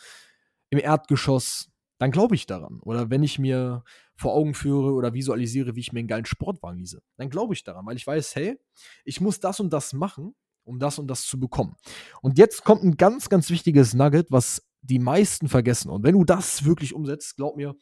im 0.70 0.80
Erdgeschoss, 0.80 1.70
dann 2.04 2.12
glaube 2.12 2.36
ich 2.36 2.46
daran. 2.46 2.82
Oder 2.82 3.10
wenn 3.10 3.24
ich 3.24 3.40
mir 3.40 3.86
vor 4.18 4.34
Augen 4.34 4.54
führe 4.54 4.92
oder 4.92 5.14
visualisiere, 5.14 5.78
wie 5.78 5.80
ich 5.80 5.94
mir 5.94 6.00
einen 6.00 6.10
geilen 6.10 6.26
Sportwagen 6.26 6.78
lease, 6.78 7.02
dann 7.16 7.30
glaube 7.30 7.54
ich 7.54 7.64
daran, 7.64 7.86
weil 7.86 7.96
ich 7.96 8.06
weiß, 8.06 8.36
hey, 8.36 8.60
ich 9.06 9.22
muss 9.22 9.40
das 9.40 9.62
und 9.62 9.72
das 9.72 9.94
machen, 9.94 10.36
um 10.66 10.80
das 10.80 11.00
und 11.00 11.08
das 11.08 11.26
zu 11.26 11.40
bekommen. 11.40 11.78
Und 12.22 12.38
jetzt 12.38 12.66
kommt 12.66 12.84
ein 12.84 12.98
ganz, 12.98 13.30
ganz 13.30 13.50
wichtiges 13.50 13.94
Nugget, 13.94 14.30
was 14.32 14.68
die 14.82 15.00
meisten 15.00 15.48
vergessen. 15.48 15.90
Und 15.90 16.04
wenn 16.04 16.16
du 16.16 16.26
das 16.26 16.66
wirklich 16.66 16.94
umsetzt, 16.94 17.38
glaub 17.38 17.56
mir, 17.56 17.74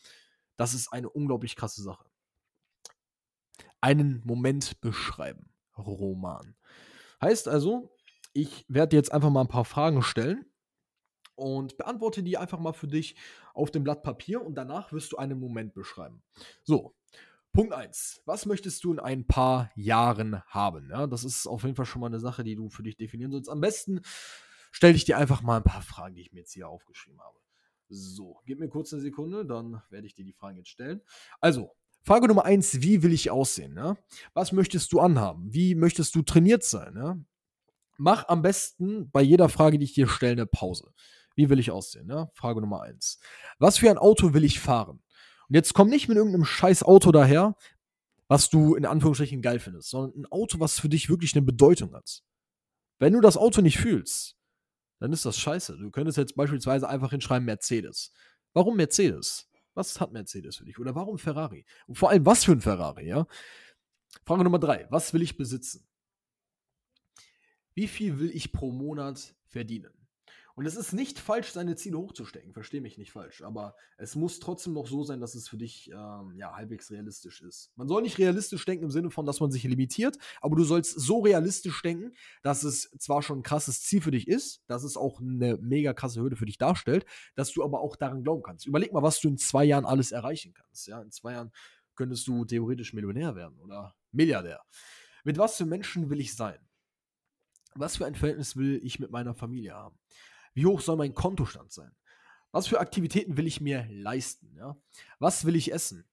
das 0.55 0.75
ist 0.75 0.93
eine 0.93 1.09
unglaublich 1.09 1.55
krasse 1.55 1.81
Sache. 1.81 2.05
Einen 3.81 4.21
Moment 4.23 4.79
beschreiben. 4.81 5.49
Roman. 5.75 6.53
Heißt 7.23 7.47
also, 7.47 7.89
ich 8.33 8.65
werde 8.67 8.95
jetzt 8.95 9.11
einfach 9.11 9.31
mal 9.31 9.41
ein 9.41 9.47
paar 9.47 9.65
Fragen 9.65 10.03
stellen 10.03 10.45
und 11.41 11.77
beantworte 11.77 12.21
die 12.21 12.37
einfach 12.37 12.59
mal 12.59 12.73
für 12.73 12.87
dich 12.87 13.15
auf 13.53 13.71
dem 13.71 13.83
Blatt 13.83 14.03
Papier 14.03 14.41
und 14.45 14.55
danach 14.55 14.93
wirst 14.93 15.11
du 15.11 15.17
einen 15.17 15.39
Moment 15.39 15.73
beschreiben. 15.73 16.21
So, 16.63 16.95
Punkt 17.51 17.73
1. 17.73 18.21
Was 18.25 18.45
möchtest 18.45 18.83
du 18.83 18.93
in 18.93 18.99
ein 18.99 19.25
paar 19.25 19.71
Jahren 19.75 20.43
haben? 20.45 20.89
Ja, 20.91 21.07
das 21.07 21.23
ist 21.23 21.47
auf 21.47 21.63
jeden 21.63 21.75
Fall 21.75 21.85
schon 21.85 21.99
mal 21.99 22.07
eine 22.07 22.19
Sache, 22.19 22.43
die 22.43 22.55
du 22.55 22.69
für 22.69 22.83
dich 22.83 22.95
definieren 22.95 23.31
sollst. 23.31 23.49
Am 23.49 23.59
besten 23.59 24.01
stelle 24.71 24.95
ich 24.95 25.03
dir 25.03 25.17
einfach 25.17 25.41
mal 25.41 25.57
ein 25.57 25.63
paar 25.63 25.81
Fragen, 25.81 26.15
die 26.15 26.21
ich 26.21 26.31
mir 26.31 26.39
jetzt 26.39 26.53
hier 26.53 26.69
aufgeschrieben 26.69 27.19
habe. 27.19 27.37
So, 27.89 28.39
gib 28.45 28.59
mir 28.59 28.69
kurz 28.69 28.93
eine 28.93 29.01
Sekunde, 29.01 29.45
dann 29.45 29.81
werde 29.89 30.07
ich 30.07 30.13
dir 30.13 30.23
die 30.23 30.31
Fragen 30.31 30.57
jetzt 30.57 30.69
stellen. 30.69 31.01
Also, 31.41 31.71
Frage 32.03 32.27
Nummer 32.27 32.45
1, 32.45 32.81
wie 32.81 33.03
will 33.03 33.11
ich 33.11 33.31
aussehen? 33.31 33.75
Ja? 33.75 33.97
Was 34.33 34.51
möchtest 34.51 34.93
du 34.93 34.99
anhaben? 34.99 35.51
Wie 35.51 35.75
möchtest 35.75 36.15
du 36.15 36.21
trainiert 36.21 36.63
sein? 36.63 36.95
Ja? 36.95 37.17
Mach 37.97 38.27
am 38.29 38.41
besten 38.41 39.11
bei 39.11 39.21
jeder 39.21 39.49
Frage, 39.49 39.77
die 39.77 39.85
ich 39.85 39.93
dir 39.93 40.07
stelle, 40.07 40.31
eine 40.31 40.45
Pause. 40.47 40.91
Wie 41.41 41.49
will 41.49 41.57
ich 41.57 41.71
aussehen? 41.71 42.07
Ja? 42.07 42.29
Frage 42.35 42.61
Nummer 42.61 42.83
1. 42.83 43.19
Was 43.57 43.79
für 43.79 43.89
ein 43.89 43.97
Auto 43.97 44.35
will 44.35 44.43
ich 44.43 44.59
fahren? 44.59 45.01
Und 45.49 45.55
jetzt 45.55 45.73
komm 45.73 45.89
nicht 45.89 46.07
mit 46.07 46.17
irgendeinem 46.17 46.45
scheiß 46.45 46.83
Auto 46.83 47.11
daher, 47.11 47.55
was 48.27 48.51
du 48.51 48.75
in 48.75 48.85
Anführungsstrichen 48.85 49.41
geil 49.41 49.57
findest, 49.57 49.89
sondern 49.89 50.21
ein 50.21 50.31
Auto, 50.31 50.59
was 50.59 50.79
für 50.79 50.87
dich 50.87 51.09
wirklich 51.09 51.35
eine 51.35 51.41
Bedeutung 51.41 51.95
hat. 51.95 52.21
Wenn 52.99 53.13
du 53.13 53.21
das 53.21 53.37
Auto 53.37 53.61
nicht 53.61 53.79
fühlst, 53.79 54.37
dann 54.99 55.11
ist 55.11 55.25
das 55.25 55.39
scheiße. 55.39 55.79
Du 55.79 55.89
könntest 55.89 56.19
jetzt 56.19 56.35
beispielsweise 56.35 56.87
einfach 56.87 57.09
hinschreiben 57.09 57.45
Mercedes. 57.47 58.13
Warum 58.53 58.77
Mercedes? 58.77 59.49
Was 59.73 59.99
hat 59.99 60.11
Mercedes 60.11 60.57
für 60.57 60.65
dich? 60.65 60.77
Oder 60.77 60.93
warum 60.93 61.17
Ferrari? 61.17 61.65
Und 61.87 61.97
vor 61.97 62.11
allem, 62.11 62.23
was 62.23 62.43
für 62.43 62.51
ein 62.51 62.61
Ferrari, 62.61 63.07
ja? 63.07 63.25
Frage 64.27 64.43
Nummer 64.43 64.59
drei. 64.59 64.85
Was 64.91 65.11
will 65.11 65.23
ich 65.23 65.37
besitzen? 65.37 65.87
Wie 67.73 67.87
viel 67.87 68.19
will 68.19 68.29
ich 68.29 68.51
pro 68.51 68.71
Monat 68.71 69.33
verdienen? 69.47 70.00
Und 70.55 70.65
es 70.65 70.75
ist 70.75 70.93
nicht 70.93 71.19
falsch, 71.19 71.51
seine 71.51 71.75
Ziele 71.75 71.97
hochzustecken, 71.97 72.53
verstehe 72.53 72.81
mich 72.81 72.97
nicht 72.97 73.11
falsch, 73.11 73.41
aber 73.41 73.75
es 73.97 74.15
muss 74.15 74.39
trotzdem 74.39 74.73
noch 74.73 74.87
so 74.87 75.03
sein, 75.03 75.19
dass 75.19 75.35
es 75.35 75.47
für 75.47 75.57
dich 75.57 75.89
ähm, 75.91 76.33
ja, 76.35 76.53
halbwegs 76.53 76.91
realistisch 76.91 77.41
ist. 77.41 77.71
Man 77.75 77.87
soll 77.87 78.01
nicht 78.01 78.17
realistisch 78.17 78.65
denken 78.65 78.85
im 78.85 78.91
Sinne 78.91 79.11
von, 79.11 79.25
dass 79.25 79.39
man 79.39 79.51
sich 79.51 79.63
limitiert, 79.63 80.17
aber 80.41 80.55
du 80.55 80.63
sollst 80.63 80.99
so 80.99 81.19
realistisch 81.19 81.81
denken, 81.81 82.11
dass 82.43 82.63
es 82.63 82.91
zwar 82.99 83.21
schon 83.21 83.39
ein 83.39 83.43
krasses 83.43 83.81
Ziel 83.81 84.01
für 84.01 84.11
dich 84.11 84.27
ist, 84.27 84.61
dass 84.67 84.83
es 84.83 84.97
auch 84.97 85.21
eine 85.21 85.57
mega 85.61 85.93
krasse 85.93 86.21
Hürde 86.21 86.35
für 86.35 86.45
dich 86.45 86.57
darstellt, 86.57 87.05
dass 87.35 87.51
du 87.51 87.63
aber 87.63 87.81
auch 87.81 87.95
daran 87.95 88.23
glauben 88.23 88.43
kannst. 88.43 88.65
Überleg 88.65 88.93
mal, 88.93 89.03
was 89.03 89.19
du 89.19 89.29
in 89.29 89.37
zwei 89.37 89.63
Jahren 89.63 89.85
alles 89.85 90.11
erreichen 90.11 90.53
kannst. 90.53 90.87
Ja? 90.87 91.01
In 91.01 91.11
zwei 91.11 91.33
Jahren 91.33 91.51
könntest 91.95 92.27
du 92.27 92.45
theoretisch 92.45 92.93
Millionär 92.93 93.35
werden 93.35 93.59
oder 93.59 93.95
Milliardär. 94.11 94.61
Mit 95.23 95.37
was 95.37 95.57
für 95.57 95.65
Menschen 95.65 96.09
will 96.09 96.19
ich 96.19 96.35
sein? 96.35 96.57
Was 97.75 97.97
für 97.97 98.05
ein 98.05 98.15
Verhältnis 98.15 98.55
will 98.55 98.81
ich 98.83 98.99
mit 98.99 99.11
meiner 99.11 99.33
Familie 99.33 99.73
haben? 99.73 99.97
Wie 100.53 100.65
hoch 100.65 100.81
soll 100.81 100.97
mein 100.97 101.13
Kontostand 101.13 101.71
sein? 101.71 101.91
Was 102.51 102.67
für 102.67 102.79
Aktivitäten 102.79 103.37
will 103.37 103.47
ich 103.47 103.61
mir 103.61 103.87
leisten? 103.89 104.53
Ja? 104.57 104.75
Was 105.19 105.45
will 105.45 105.55
ich 105.55 105.71
essen? 105.71 106.05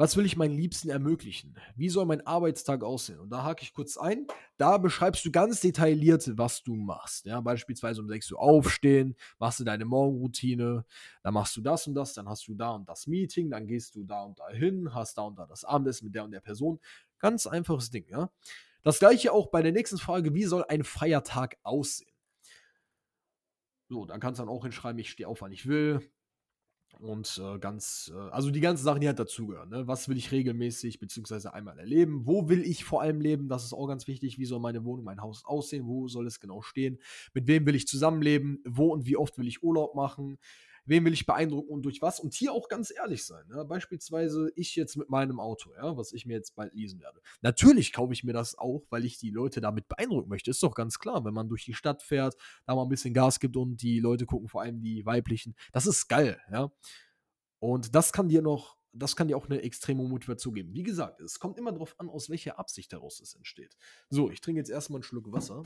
Was 0.00 0.16
will 0.16 0.24
ich 0.24 0.36
meinen 0.36 0.56
Liebsten 0.56 0.90
ermöglichen? 0.90 1.56
Wie 1.74 1.88
soll 1.88 2.06
mein 2.06 2.24
Arbeitstag 2.24 2.84
aussehen? 2.84 3.18
Und 3.18 3.30
da 3.30 3.42
hake 3.42 3.64
ich 3.64 3.72
kurz 3.72 3.96
ein. 3.96 4.28
Da 4.56 4.78
beschreibst 4.78 5.24
du 5.24 5.32
ganz 5.32 5.60
detailliert, 5.60 6.38
was 6.38 6.62
du 6.62 6.76
machst. 6.76 7.26
Ja, 7.26 7.40
beispielsweise 7.40 8.00
um 8.00 8.08
6 8.08 8.30
Uhr 8.30 8.40
aufstehen, 8.40 9.16
machst 9.40 9.58
du 9.58 9.64
deine 9.64 9.84
Morgenroutine, 9.84 10.84
dann 11.24 11.34
machst 11.34 11.56
du 11.56 11.60
das 11.60 11.88
und 11.88 11.96
das, 11.96 12.14
dann 12.14 12.28
hast 12.28 12.46
du 12.46 12.54
da 12.54 12.70
und 12.70 12.88
das 12.88 13.08
Meeting, 13.08 13.50
dann 13.50 13.66
gehst 13.66 13.96
du 13.96 14.04
da 14.04 14.22
und 14.22 14.38
da 14.38 14.48
hin, 14.50 14.94
hast 14.94 15.18
da 15.18 15.22
und 15.22 15.36
da 15.36 15.46
das 15.46 15.64
Abendessen 15.64 16.04
mit 16.04 16.14
der 16.14 16.22
und 16.22 16.30
der 16.30 16.42
Person. 16.42 16.78
Ganz 17.18 17.48
einfaches 17.48 17.90
Ding, 17.90 18.06
ja. 18.08 18.30
Das 18.84 19.00
gleiche 19.00 19.32
auch 19.32 19.48
bei 19.48 19.62
der 19.62 19.72
nächsten 19.72 19.98
Frage, 19.98 20.32
wie 20.32 20.44
soll 20.44 20.64
ein 20.68 20.84
Feiertag 20.84 21.58
aussehen? 21.64 22.17
So, 23.88 24.04
dann 24.04 24.20
kannst 24.20 24.38
du 24.38 24.44
dann 24.44 24.52
auch 24.52 24.64
hinschreiben, 24.64 24.98
ich 24.98 25.10
stehe 25.10 25.28
auf, 25.28 25.40
wann 25.40 25.52
ich 25.52 25.66
will. 25.66 26.00
Und 27.00 27.40
äh, 27.42 27.58
ganz, 27.58 28.10
äh, 28.14 28.18
also 28.30 28.50
die 28.50 28.60
ganzen 28.60 28.82
Sachen, 28.82 29.00
die 29.00 29.06
halt 29.06 29.18
dazugehören. 29.18 29.68
Ne? 29.68 29.86
Was 29.86 30.08
will 30.08 30.16
ich 30.16 30.32
regelmäßig 30.32 30.98
beziehungsweise 30.98 31.54
einmal 31.54 31.78
erleben? 31.78 32.26
Wo 32.26 32.48
will 32.48 32.62
ich 32.62 32.84
vor 32.84 33.02
allem 33.02 33.20
leben? 33.20 33.48
Das 33.48 33.64
ist 33.64 33.72
auch 33.72 33.86
ganz 33.86 34.08
wichtig. 34.08 34.38
Wie 34.38 34.46
soll 34.46 34.58
meine 34.58 34.84
Wohnung, 34.84 35.04
mein 35.04 35.22
Haus 35.22 35.44
aussehen? 35.44 35.86
Wo 35.86 36.08
soll 36.08 36.26
es 36.26 36.40
genau 36.40 36.60
stehen? 36.60 36.98
Mit 37.34 37.46
wem 37.46 37.66
will 37.66 37.76
ich 37.76 37.86
zusammenleben? 37.86 38.62
Wo 38.66 38.92
und 38.92 39.06
wie 39.06 39.16
oft 39.16 39.38
will 39.38 39.46
ich 39.46 39.62
Urlaub 39.62 39.94
machen? 39.94 40.38
Wen 40.88 41.04
will 41.04 41.12
ich 41.12 41.26
beeindrucken 41.26 41.70
und 41.70 41.82
durch 41.82 42.02
was? 42.02 42.18
Und 42.18 42.34
hier 42.34 42.52
auch 42.52 42.68
ganz 42.68 42.90
ehrlich 42.90 43.24
sein. 43.24 43.44
Ja? 43.50 43.64
Beispielsweise 43.64 44.50
ich 44.56 44.74
jetzt 44.74 44.96
mit 44.96 45.10
meinem 45.10 45.38
Auto, 45.38 45.72
ja, 45.74 45.96
was 45.96 46.12
ich 46.12 46.26
mir 46.26 46.34
jetzt 46.34 46.56
bald 46.56 46.74
leasen 46.74 47.00
werde. 47.00 47.20
Natürlich 47.42 47.92
kaufe 47.92 48.12
ich 48.12 48.24
mir 48.24 48.32
das 48.32 48.56
auch, 48.56 48.86
weil 48.90 49.04
ich 49.04 49.18
die 49.18 49.30
Leute 49.30 49.60
damit 49.60 49.88
beeindrucken 49.88 50.28
möchte. 50.28 50.50
Ist 50.50 50.62
doch 50.62 50.74
ganz 50.74 50.98
klar, 50.98 51.24
wenn 51.24 51.34
man 51.34 51.48
durch 51.48 51.64
die 51.64 51.74
Stadt 51.74 52.02
fährt, 52.02 52.34
da 52.66 52.74
mal 52.74 52.82
ein 52.82 52.88
bisschen 52.88 53.14
Gas 53.14 53.38
gibt 53.40 53.56
und 53.56 53.80
die 53.82 54.00
Leute 54.00 54.26
gucken, 54.26 54.48
vor 54.48 54.62
allem 54.62 54.80
die 54.80 55.04
weiblichen. 55.04 55.54
Das 55.72 55.86
ist 55.86 56.08
geil, 56.08 56.40
ja. 56.50 56.72
Und 57.60 57.94
das 57.94 58.12
kann 58.12 58.28
dir 58.28 58.42
noch 58.42 58.78
das 58.94 59.16
kann 59.16 59.28
dir 59.28 59.36
auch 59.36 59.46
eine 59.46 59.62
extreme 59.62 60.02
Motivation 60.02 60.54
geben. 60.54 60.74
Wie 60.74 60.82
gesagt, 60.82 61.20
es 61.20 61.38
kommt 61.38 61.58
immer 61.58 61.72
darauf 61.72 61.94
an, 62.00 62.08
aus 62.08 62.30
welcher 62.30 62.58
Absicht 62.58 62.92
daraus 62.92 63.20
es 63.20 63.34
entsteht. 63.34 63.76
So, 64.10 64.30
ich 64.30 64.40
trinke 64.40 64.58
jetzt 64.58 64.70
erstmal 64.70 64.96
einen 64.96 65.04
Schluck 65.04 65.30
Wasser. 65.30 65.64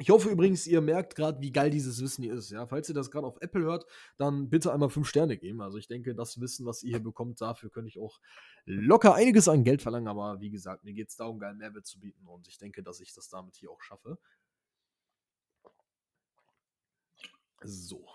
Ich 0.00 0.08
hoffe 0.08 0.30
übrigens, 0.30 0.66
ihr 0.66 0.80
merkt 0.80 1.14
gerade, 1.14 1.42
wie 1.42 1.52
geil 1.52 1.68
dieses 1.68 2.00
Wissen 2.02 2.22
hier 2.22 2.32
ist. 2.32 2.50
Ja? 2.50 2.66
Falls 2.66 2.88
ihr 2.88 2.94
das 2.94 3.10
gerade 3.10 3.26
auf 3.26 3.36
Apple 3.42 3.64
hört, 3.64 3.84
dann 4.16 4.48
bitte 4.48 4.72
einmal 4.72 4.88
fünf 4.88 5.06
Sterne 5.06 5.36
geben. 5.36 5.60
Also 5.60 5.76
ich 5.76 5.88
denke, 5.88 6.14
das 6.14 6.40
Wissen, 6.40 6.64
was 6.64 6.82
ihr 6.82 6.92
hier 6.92 7.02
bekommt, 7.02 7.38
dafür 7.42 7.68
könnte 7.68 7.88
ich 7.88 7.98
auch 7.98 8.18
locker 8.64 9.14
einiges 9.14 9.46
an 9.46 9.62
Geld 9.62 9.82
verlangen. 9.82 10.08
Aber 10.08 10.40
wie 10.40 10.48
gesagt, 10.48 10.84
mir 10.84 10.94
geht 10.94 11.10
es 11.10 11.16
darum, 11.16 11.38
geilen 11.38 11.58
Mehrwert 11.58 11.84
zu 11.84 12.00
bieten. 12.00 12.26
Und 12.26 12.48
ich 12.48 12.56
denke, 12.56 12.82
dass 12.82 13.00
ich 13.00 13.12
das 13.12 13.28
damit 13.28 13.56
hier 13.56 13.70
auch 13.70 13.82
schaffe. 13.82 14.18
So. 17.62 18.08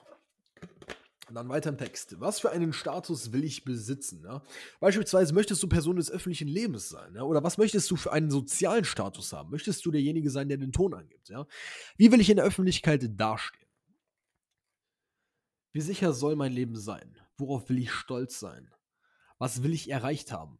Dann 1.32 1.50
weiter 1.50 1.72
im 1.72 1.78
Text. 1.78 2.20
Was 2.20 2.40
für 2.40 2.52
einen 2.52 2.72
Status 2.72 3.32
will 3.34 3.44
ich 3.44 3.66
besitzen? 3.66 4.24
Ja? 4.24 4.44
Beispielsweise 4.80 5.34
möchtest 5.34 5.64
du 5.64 5.68
Person 5.68 5.96
des 5.96 6.12
öffentlichen 6.12 6.48
Lebens 6.48 6.90
sein? 6.90 7.16
Ja? 7.16 7.24
Oder 7.24 7.44
was 7.44 7.58
möchtest 7.58 7.90
du 7.90 7.96
für 7.96 8.12
einen 8.12 8.30
sozialen 8.30 8.86
Status 8.86 9.34
haben? 9.34 9.50
Möchtest 9.50 9.84
du 9.86 9.92
derjenige 9.92 10.30
sein, 10.30 10.50
der 10.50 10.58
den 10.58 10.72
Ton 10.72 10.94
angibt? 10.94 11.30
Ja? 11.30 11.48
Wie 11.98 12.12
will 12.12 12.22
ich 12.22 12.30
in 12.30 12.36
der 12.36 12.46
Öffentlichkeit 12.46 13.10
dastehen? 13.20 13.68
Wie 15.74 15.82
sicher 15.82 16.14
soll 16.14 16.36
mein 16.36 16.54
Leben 16.54 16.76
sein? 16.76 17.18
Worauf 17.38 17.68
will 17.70 17.80
ich 17.80 17.92
stolz 17.92 18.40
sein? 18.40 18.72
Was 19.40 19.64
will 19.64 19.74
ich 19.74 19.90
erreicht 19.90 20.32
haben? 20.32 20.60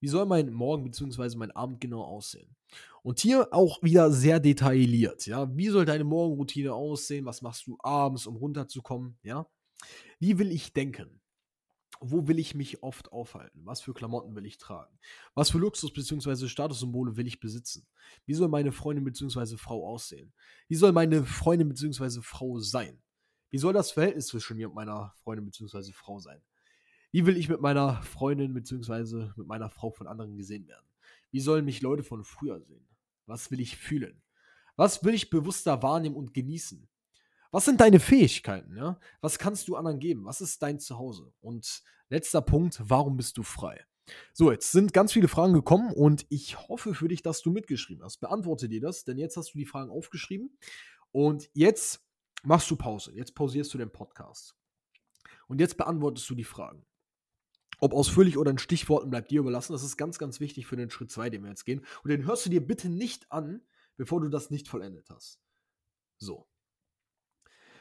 Wie 0.00 0.08
soll 0.08 0.26
mein 0.26 0.50
Morgen 0.50 0.84
bzw. 0.84 1.36
mein 1.36 1.50
Abend 1.50 1.80
genau 1.80 2.02
aussehen? 2.02 2.56
Und 3.02 3.20
hier 3.20 3.52
auch 3.52 3.82
wieder 3.82 4.10
sehr 4.10 4.40
detailliert. 4.40 5.26
Wie 5.26 5.68
soll 5.68 5.84
deine 5.84 6.04
Morgenroutine 6.04 6.72
aussehen? 6.72 7.26
Was 7.26 7.42
machst 7.42 7.66
du 7.66 7.76
abends, 7.80 8.26
um 8.26 8.36
runterzukommen, 8.36 9.18
ja? 9.22 9.46
Wie 10.18 10.38
will 10.38 10.50
ich 10.50 10.72
denken? 10.72 11.20
Wo 12.00 12.28
will 12.28 12.38
ich 12.38 12.54
mich 12.54 12.82
oft 12.82 13.10
aufhalten? 13.10 13.64
Was 13.64 13.80
für 13.80 13.94
Klamotten 13.94 14.34
will 14.34 14.44
ich 14.44 14.58
tragen? 14.58 14.98
Was 15.34 15.50
für 15.50 15.58
Luxus- 15.58 15.92
bzw. 15.92 16.48
Statussymbole 16.48 17.16
will 17.16 17.26
ich 17.26 17.40
besitzen? 17.40 17.86
Wie 18.26 18.34
soll 18.34 18.48
meine 18.48 18.72
Freundin 18.72 19.04
bzw. 19.04 19.56
Frau 19.56 19.86
aussehen? 19.86 20.32
Wie 20.68 20.74
soll 20.74 20.92
meine 20.92 21.24
Freundin 21.24 21.68
bzw. 21.68 22.20
Frau 22.20 22.58
sein? 22.58 23.02
Wie 23.50 23.58
soll 23.58 23.72
das 23.72 23.92
Verhältnis 23.92 24.26
zwischen 24.26 24.56
mir 24.56 24.68
und 24.68 24.74
meiner 24.74 25.14
Freundin 25.22 25.46
bzw. 25.46 25.92
Frau 25.92 26.18
sein? 26.18 26.42
Wie 27.12 27.24
will 27.24 27.36
ich 27.38 27.48
mit 27.48 27.60
meiner 27.60 28.02
Freundin 28.02 28.52
bzw. 28.52 29.30
mit 29.36 29.46
meiner 29.46 29.70
Frau 29.70 29.90
von 29.90 30.06
anderen 30.06 30.36
gesehen 30.36 30.68
werden? 30.68 30.86
Wie 31.30 31.40
sollen 31.40 31.64
mich 31.64 31.80
Leute 31.80 32.02
von 32.02 32.24
früher 32.24 32.60
sehen? 32.60 32.86
Was 33.26 33.50
will 33.50 33.60
ich 33.60 33.76
fühlen? 33.76 34.22
Was 34.76 35.02
will 35.02 35.14
ich 35.14 35.30
bewusster 35.30 35.82
wahrnehmen 35.82 36.16
und 36.16 36.34
genießen? 36.34 36.86
Was 37.56 37.64
sind 37.64 37.80
deine 37.80 38.00
Fähigkeiten? 38.00 38.76
Ja? 38.76 39.00
Was 39.22 39.38
kannst 39.38 39.66
du 39.66 39.76
anderen 39.76 39.98
geben? 39.98 40.26
Was 40.26 40.42
ist 40.42 40.62
dein 40.62 40.78
Zuhause? 40.78 41.32
Und 41.40 41.82
letzter 42.10 42.42
Punkt, 42.42 42.82
warum 42.84 43.16
bist 43.16 43.38
du 43.38 43.42
frei? 43.42 43.82
So, 44.34 44.52
jetzt 44.52 44.72
sind 44.72 44.92
ganz 44.92 45.14
viele 45.14 45.26
Fragen 45.26 45.54
gekommen 45.54 45.90
und 45.90 46.26
ich 46.28 46.68
hoffe 46.68 46.92
für 46.92 47.08
dich, 47.08 47.22
dass 47.22 47.40
du 47.40 47.50
mitgeschrieben 47.50 48.04
hast. 48.04 48.18
Beantworte 48.18 48.68
dir 48.68 48.82
das, 48.82 49.04
denn 49.04 49.16
jetzt 49.16 49.38
hast 49.38 49.54
du 49.54 49.58
die 49.58 49.64
Fragen 49.64 49.90
aufgeschrieben 49.90 50.58
und 51.12 51.48
jetzt 51.54 52.06
machst 52.42 52.70
du 52.70 52.76
Pause. 52.76 53.14
Jetzt 53.14 53.34
pausierst 53.34 53.72
du 53.72 53.78
den 53.78 53.90
Podcast. 53.90 54.54
Und 55.48 55.58
jetzt 55.58 55.78
beantwortest 55.78 56.28
du 56.28 56.34
die 56.34 56.44
Fragen. 56.44 56.84
Ob 57.80 57.94
ausführlich 57.94 58.36
oder 58.36 58.50
in 58.50 58.58
Stichworten 58.58 59.08
bleibt 59.08 59.30
dir 59.30 59.40
überlassen. 59.40 59.72
Das 59.72 59.82
ist 59.82 59.96
ganz, 59.96 60.18
ganz 60.18 60.40
wichtig 60.40 60.66
für 60.66 60.76
den 60.76 60.90
Schritt 60.90 61.10
2, 61.10 61.30
den 61.30 61.42
wir 61.42 61.48
jetzt 61.48 61.64
gehen. 61.64 61.86
Und 62.04 62.10
den 62.10 62.26
hörst 62.26 62.44
du 62.44 62.50
dir 62.50 62.60
bitte 62.60 62.90
nicht 62.90 63.32
an, 63.32 63.62
bevor 63.96 64.20
du 64.20 64.28
das 64.28 64.50
nicht 64.50 64.68
vollendet 64.68 65.08
hast. 65.08 65.40
So. 66.18 66.46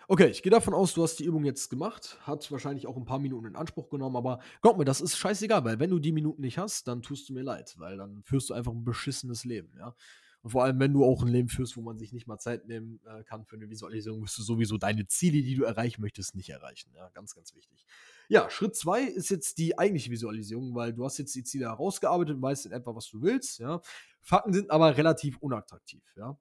Okay, 0.08 0.28
ich 0.28 0.44
gehe 0.44 0.52
davon 0.52 0.76
aus, 0.76 0.94
du 0.94 1.02
hast 1.02 1.18
die 1.18 1.26
Übung 1.26 1.46
jetzt 1.46 1.70
gemacht, 1.70 2.20
hat 2.22 2.52
wahrscheinlich 2.52 2.86
auch 2.86 2.96
ein 2.96 3.06
paar 3.06 3.18
Minuten 3.18 3.48
in 3.48 3.56
Anspruch 3.56 3.90
genommen, 3.90 4.16
aber 4.16 4.40
glaub 4.62 4.78
mir, 4.78 4.86
das 4.86 5.02
ist 5.02 5.18
scheißegal, 5.18 5.66
weil 5.66 5.80
wenn 5.80 5.90
du 5.90 5.98
die 5.98 6.12
Minuten 6.12 6.42
nicht 6.42 6.60
hast, 6.60 6.88
dann 6.88 7.02
tust 7.02 7.28
du 7.28 7.34
mir 7.34 7.42
leid, 7.42 7.74
weil 7.80 7.98
dann 7.98 8.22
führst 8.22 8.52
du 8.52 8.54
einfach 8.54 8.72
ein 8.72 8.84
beschissenes 8.84 9.46
Leben, 9.46 9.74
ja. 9.80 9.96
Und 10.44 10.52
vor 10.52 10.64
allem, 10.64 10.80
wenn 10.80 10.94
du 10.94 11.04
auch 11.04 11.24
ein 11.24 11.28
Leben 11.30 11.50
führst, 11.50 11.76
wo 11.76 11.82
man 11.82 11.98
sich 11.98 12.14
nicht 12.14 12.28
mal 12.28 12.38
Zeit 12.38 12.68
nehmen 12.68 13.00
äh, 13.08 13.24
kann 13.24 13.46
für 13.46 13.56
eine 13.56 13.68
Visualisierung, 13.68 14.22
wirst 14.22 14.38
du 14.38 14.44
sowieso 14.44 14.78
deine 14.78 15.08
Ziele, 15.08 15.42
die 15.42 15.56
du 15.56 15.64
erreichen 15.64 16.02
möchtest, 16.02 16.36
nicht 16.36 16.50
erreichen. 16.50 16.92
Ja, 16.96 17.10
ganz, 17.16 17.34
ganz 17.34 17.56
wichtig. 17.56 17.84
Ja, 18.30 18.48
Schritt 18.52 18.76
zwei 18.76 19.02
ist 19.02 19.30
jetzt 19.32 19.58
die 19.58 19.80
eigentliche 19.80 20.12
Visualisierung, 20.12 20.76
weil 20.76 20.94
du 20.94 21.04
hast 21.04 21.18
jetzt 21.18 21.34
die 21.34 21.44
Ziele 21.44 21.66
herausgearbeitet 21.66 22.36
und 22.36 22.44
weißt 22.44 22.68
in 22.68 22.74
etwa, 22.74 22.94
was 22.94 23.10
du 23.10 23.24
willst. 23.24 23.58
Ja. 23.58 23.82
Fakten 24.22 24.54
sind 24.54 24.70
aber 24.70 24.96
relativ 24.96 25.38
unattraktiv. 25.40 26.04
Ja. 26.16 26.38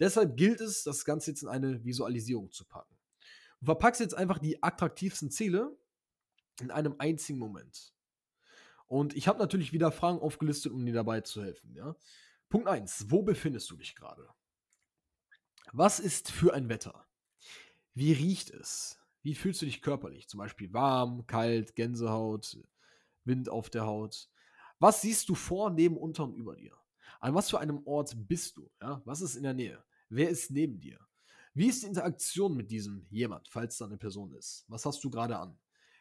Deshalb 0.00 0.36
gilt 0.36 0.60
es, 0.60 0.82
das 0.82 1.04
Ganze 1.04 1.30
jetzt 1.30 1.42
in 1.42 1.48
eine 1.48 1.84
Visualisierung 1.84 2.50
zu 2.50 2.64
packen. 2.64 2.96
Du 3.60 3.66
verpackst 3.66 4.00
jetzt 4.00 4.14
einfach 4.14 4.38
die 4.38 4.62
attraktivsten 4.62 5.30
Ziele 5.30 5.76
in 6.60 6.70
einem 6.70 6.96
einzigen 6.98 7.38
Moment. 7.38 7.94
Und 8.86 9.16
ich 9.16 9.28
habe 9.28 9.38
natürlich 9.38 9.72
wieder 9.72 9.90
Fragen 9.90 10.18
aufgelistet, 10.18 10.72
um 10.72 10.84
dir 10.84 10.92
dabei 10.92 11.20
zu 11.20 11.42
helfen. 11.42 11.74
Ja? 11.74 11.96
Punkt 12.48 12.68
1. 12.68 13.06
Wo 13.08 13.22
befindest 13.22 13.70
du 13.70 13.76
dich 13.76 13.94
gerade? 13.94 14.28
Was 15.72 15.98
ist 15.98 16.30
für 16.30 16.54
ein 16.54 16.68
Wetter? 16.68 17.06
Wie 17.94 18.12
riecht 18.12 18.50
es? 18.50 18.98
Wie 19.22 19.34
fühlst 19.34 19.62
du 19.62 19.66
dich 19.66 19.80
körperlich? 19.80 20.28
Zum 20.28 20.38
Beispiel 20.38 20.72
warm, 20.72 21.26
kalt, 21.26 21.74
Gänsehaut, 21.74 22.58
Wind 23.24 23.48
auf 23.48 23.70
der 23.70 23.86
Haut. 23.86 24.28
Was 24.78 25.00
siehst 25.00 25.28
du 25.28 25.34
vor, 25.34 25.70
neben, 25.70 25.96
unter 25.96 26.24
und 26.24 26.34
über 26.34 26.56
dir? 26.56 26.76
An 27.24 27.34
was 27.34 27.48
für 27.48 27.58
einem 27.58 27.80
Ort 27.86 28.14
bist 28.28 28.58
du? 28.58 28.70
Ja? 28.82 29.00
Was 29.06 29.22
ist 29.22 29.34
in 29.34 29.44
der 29.44 29.54
Nähe? 29.54 29.82
Wer 30.10 30.28
ist 30.28 30.50
neben 30.50 30.78
dir? 30.78 31.00
Wie 31.54 31.68
ist 31.68 31.82
die 31.82 31.86
Interaktion 31.86 32.54
mit 32.54 32.70
diesem 32.70 33.06
jemand, 33.08 33.48
falls 33.48 33.78
da 33.78 33.86
eine 33.86 33.96
Person 33.96 34.34
ist? 34.34 34.66
Was 34.68 34.84
hast 34.84 35.02
du 35.02 35.08
gerade 35.08 35.38
an? 35.38 35.58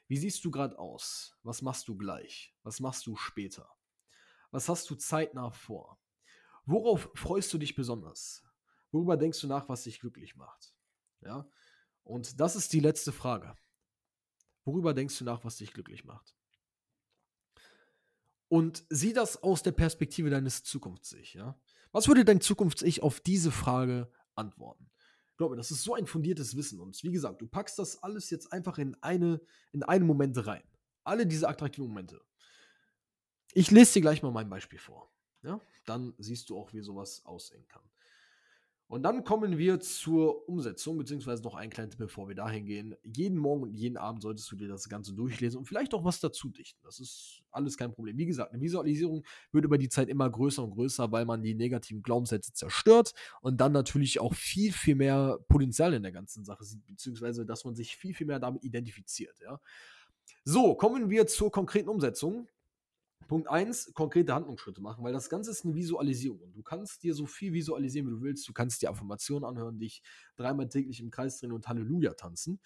Wie 0.09 0.17
siehst 0.17 0.43
du 0.43 0.51
gerade 0.51 0.77
aus? 0.77 1.33
Was 1.41 1.61
machst 1.61 1.87
du 1.87 1.95
gleich? 1.95 2.53
Was 2.63 2.81
machst 2.81 3.07
du 3.07 3.15
später? 3.15 3.73
Was 4.51 4.67
hast 4.67 4.89
du 4.89 4.95
zeitnah 4.95 5.49
vor? 5.51 5.97
Worauf 6.65 7.09
freust 7.15 7.53
du 7.53 7.57
dich 7.57 7.73
besonders? 7.73 8.43
Worüber 8.91 9.15
denkst 9.15 9.39
du 9.39 9.47
nach, 9.47 9.69
was 9.69 9.83
dich 9.83 10.01
glücklich 10.01 10.35
macht? 10.35 10.75
Ja? 11.21 11.47
Und 12.03 12.41
das 12.41 12.57
ist 12.57 12.73
die 12.73 12.81
letzte 12.81 13.13
Frage. 13.13 13.55
Worüber 14.65 14.93
denkst 14.93 15.19
du 15.19 15.23
nach, 15.23 15.45
was 15.45 15.55
dich 15.55 15.71
glücklich 15.71 16.03
macht? 16.03 16.35
Und 18.53 18.85
sieh 18.91 19.13
das 19.13 19.41
aus 19.41 19.63
der 19.63 19.71
Perspektive 19.71 20.29
deines 20.29 20.63
Zukunfts-Ich. 20.63 21.33
Ja? 21.33 21.59
Was 21.91 22.07
würde 22.07 22.23
dein 22.23 22.39
Zukunfts-Ich 22.39 23.01
auf 23.01 23.19
diese 23.19 23.49
Frage 23.49 24.11
antworten? 24.35 24.91
Glaub 25.37 25.49
mir, 25.49 25.57
das 25.57 25.71
ist 25.71 25.81
so 25.81 25.95
ein 25.95 26.05
fundiertes 26.05 26.55
Wissen. 26.55 26.79
Und 26.79 27.01
wie 27.01 27.11
gesagt, 27.11 27.41
du 27.41 27.47
packst 27.47 27.79
das 27.79 28.03
alles 28.03 28.29
jetzt 28.29 28.53
einfach 28.53 28.77
in, 28.77 28.95
eine, 29.01 29.41
in 29.71 29.81
einen 29.81 30.05
Moment 30.05 30.45
rein. 30.45 30.61
Alle 31.03 31.25
diese 31.25 31.49
attraktiven 31.49 31.87
Momente. 31.87 32.21
Ich 33.53 33.71
lese 33.71 33.93
dir 33.93 34.01
gleich 34.01 34.21
mal 34.21 34.31
mein 34.31 34.51
Beispiel 34.51 34.77
vor. 34.77 35.11
Ja? 35.41 35.59
Dann 35.87 36.13
siehst 36.19 36.47
du 36.51 36.59
auch, 36.59 36.73
wie 36.73 36.81
sowas 36.81 37.25
aussehen 37.25 37.67
kann. 37.67 37.81
Und 38.87 39.03
dann 39.03 39.23
kommen 39.23 39.57
wir 39.57 39.79
zur 39.79 40.47
Umsetzung, 40.47 40.97
beziehungsweise 40.97 41.41
noch 41.43 41.55
ein 41.55 41.69
kleiner 41.69 41.89
Tipp, 41.89 41.99
bevor 41.99 42.27
wir 42.27 42.35
dahin 42.35 42.65
gehen. 42.65 42.95
Jeden 43.01 43.37
Morgen 43.37 43.63
und 43.63 43.73
jeden 43.73 43.97
Abend 43.97 44.21
solltest 44.21 44.51
du 44.51 44.55
dir 44.55 44.67
das 44.67 44.87
Ganze 44.87 45.13
durchlesen 45.13 45.57
und 45.57 45.65
vielleicht 45.65 45.93
auch 45.93 46.03
was 46.03 46.19
dazu 46.19 46.49
dichten. 46.49 46.79
Das 46.83 46.99
ist 46.99 47.41
alles 47.51 47.77
kein 47.77 47.91
Problem. 47.91 48.17
Wie 48.17 48.25
gesagt, 48.25 48.51
eine 48.51 48.61
Visualisierung 48.61 49.23
wird 49.51 49.65
über 49.65 49.77
die 49.77 49.89
Zeit 49.89 50.09
immer 50.09 50.29
größer 50.29 50.63
und 50.63 50.71
größer, 50.71 51.11
weil 51.11 51.25
man 51.25 51.41
die 51.41 51.55
negativen 51.55 52.03
Glaubenssätze 52.03 52.53
zerstört 52.53 53.13
und 53.41 53.59
dann 53.59 53.71
natürlich 53.71 54.19
auch 54.19 54.35
viel, 54.35 54.71
viel 54.71 54.95
mehr 54.95 55.39
Potenzial 55.47 55.93
in 55.93 56.03
der 56.03 56.11
ganzen 56.11 56.43
Sache 56.45 56.63
sieht, 56.63 56.85
beziehungsweise 56.85 57.45
dass 57.45 57.65
man 57.65 57.75
sich 57.75 57.95
viel, 57.95 58.13
viel 58.13 58.27
mehr 58.27 58.39
damit 58.39 58.63
identifiziert. 58.63 59.39
Ja. 59.41 59.59
So, 60.45 60.75
kommen 60.75 61.09
wir 61.09 61.25
zur 61.25 61.51
konkreten 61.51 61.89
Umsetzung. 61.89 62.47
Punkt 63.27 63.49
1, 63.49 63.93
konkrete 63.93 64.33
Handlungsschritte 64.33 64.81
machen, 64.81 65.03
weil 65.03 65.13
das 65.13 65.29
Ganze 65.29 65.51
ist 65.51 65.65
eine 65.65 65.75
Visualisierung. 65.75 66.53
Du 66.53 66.61
kannst 66.61 67.03
dir 67.03 67.13
so 67.13 67.25
viel 67.25 67.53
visualisieren, 67.53 68.07
wie 68.07 68.11
du 68.11 68.21
willst. 68.21 68.47
Du 68.47 68.53
kannst 68.53 68.81
dir 68.81 68.89
Affirmationen 68.89 69.43
anhören, 69.47 69.79
dich 69.79 70.01
dreimal 70.35 70.69
täglich 70.69 70.99
im 70.99 71.09
Kreis 71.09 71.39
drehen 71.39 71.51
und 71.51 71.67
Halleluja 71.67 72.13
tanzen. 72.13 72.59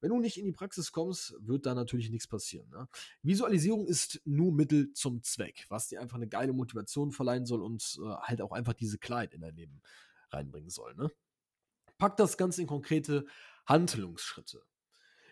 Wenn 0.00 0.10
du 0.10 0.20
nicht 0.20 0.36
in 0.36 0.44
die 0.44 0.52
Praxis 0.52 0.92
kommst, 0.92 1.34
wird 1.40 1.64
da 1.64 1.74
natürlich 1.74 2.10
nichts 2.10 2.26
passieren. 2.26 2.68
Ne? 2.70 2.88
Visualisierung 3.22 3.86
ist 3.86 4.20
nur 4.24 4.52
Mittel 4.52 4.92
zum 4.92 5.22
Zweck, 5.22 5.64
was 5.68 5.88
dir 5.88 6.00
einfach 6.00 6.16
eine 6.16 6.28
geile 6.28 6.52
Motivation 6.52 7.10
verleihen 7.10 7.46
soll 7.46 7.62
und 7.62 7.98
äh, 8.02 8.08
halt 8.18 8.42
auch 8.42 8.52
einfach 8.52 8.74
diese 8.74 8.98
Klarheit 8.98 9.32
in 9.32 9.40
dein 9.40 9.56
Leben 9.56 9.80
reinbringen 10.30 10.70
soll. 10.70 10.94
Ne? 10.94 11.10
Pack 11.98 12.16
das 12.16 12.36
Ganze 12.36 12.60
in 12.60 12.66
konkrete 12.66 13.24
Handlungsschritte. 13.66 14.62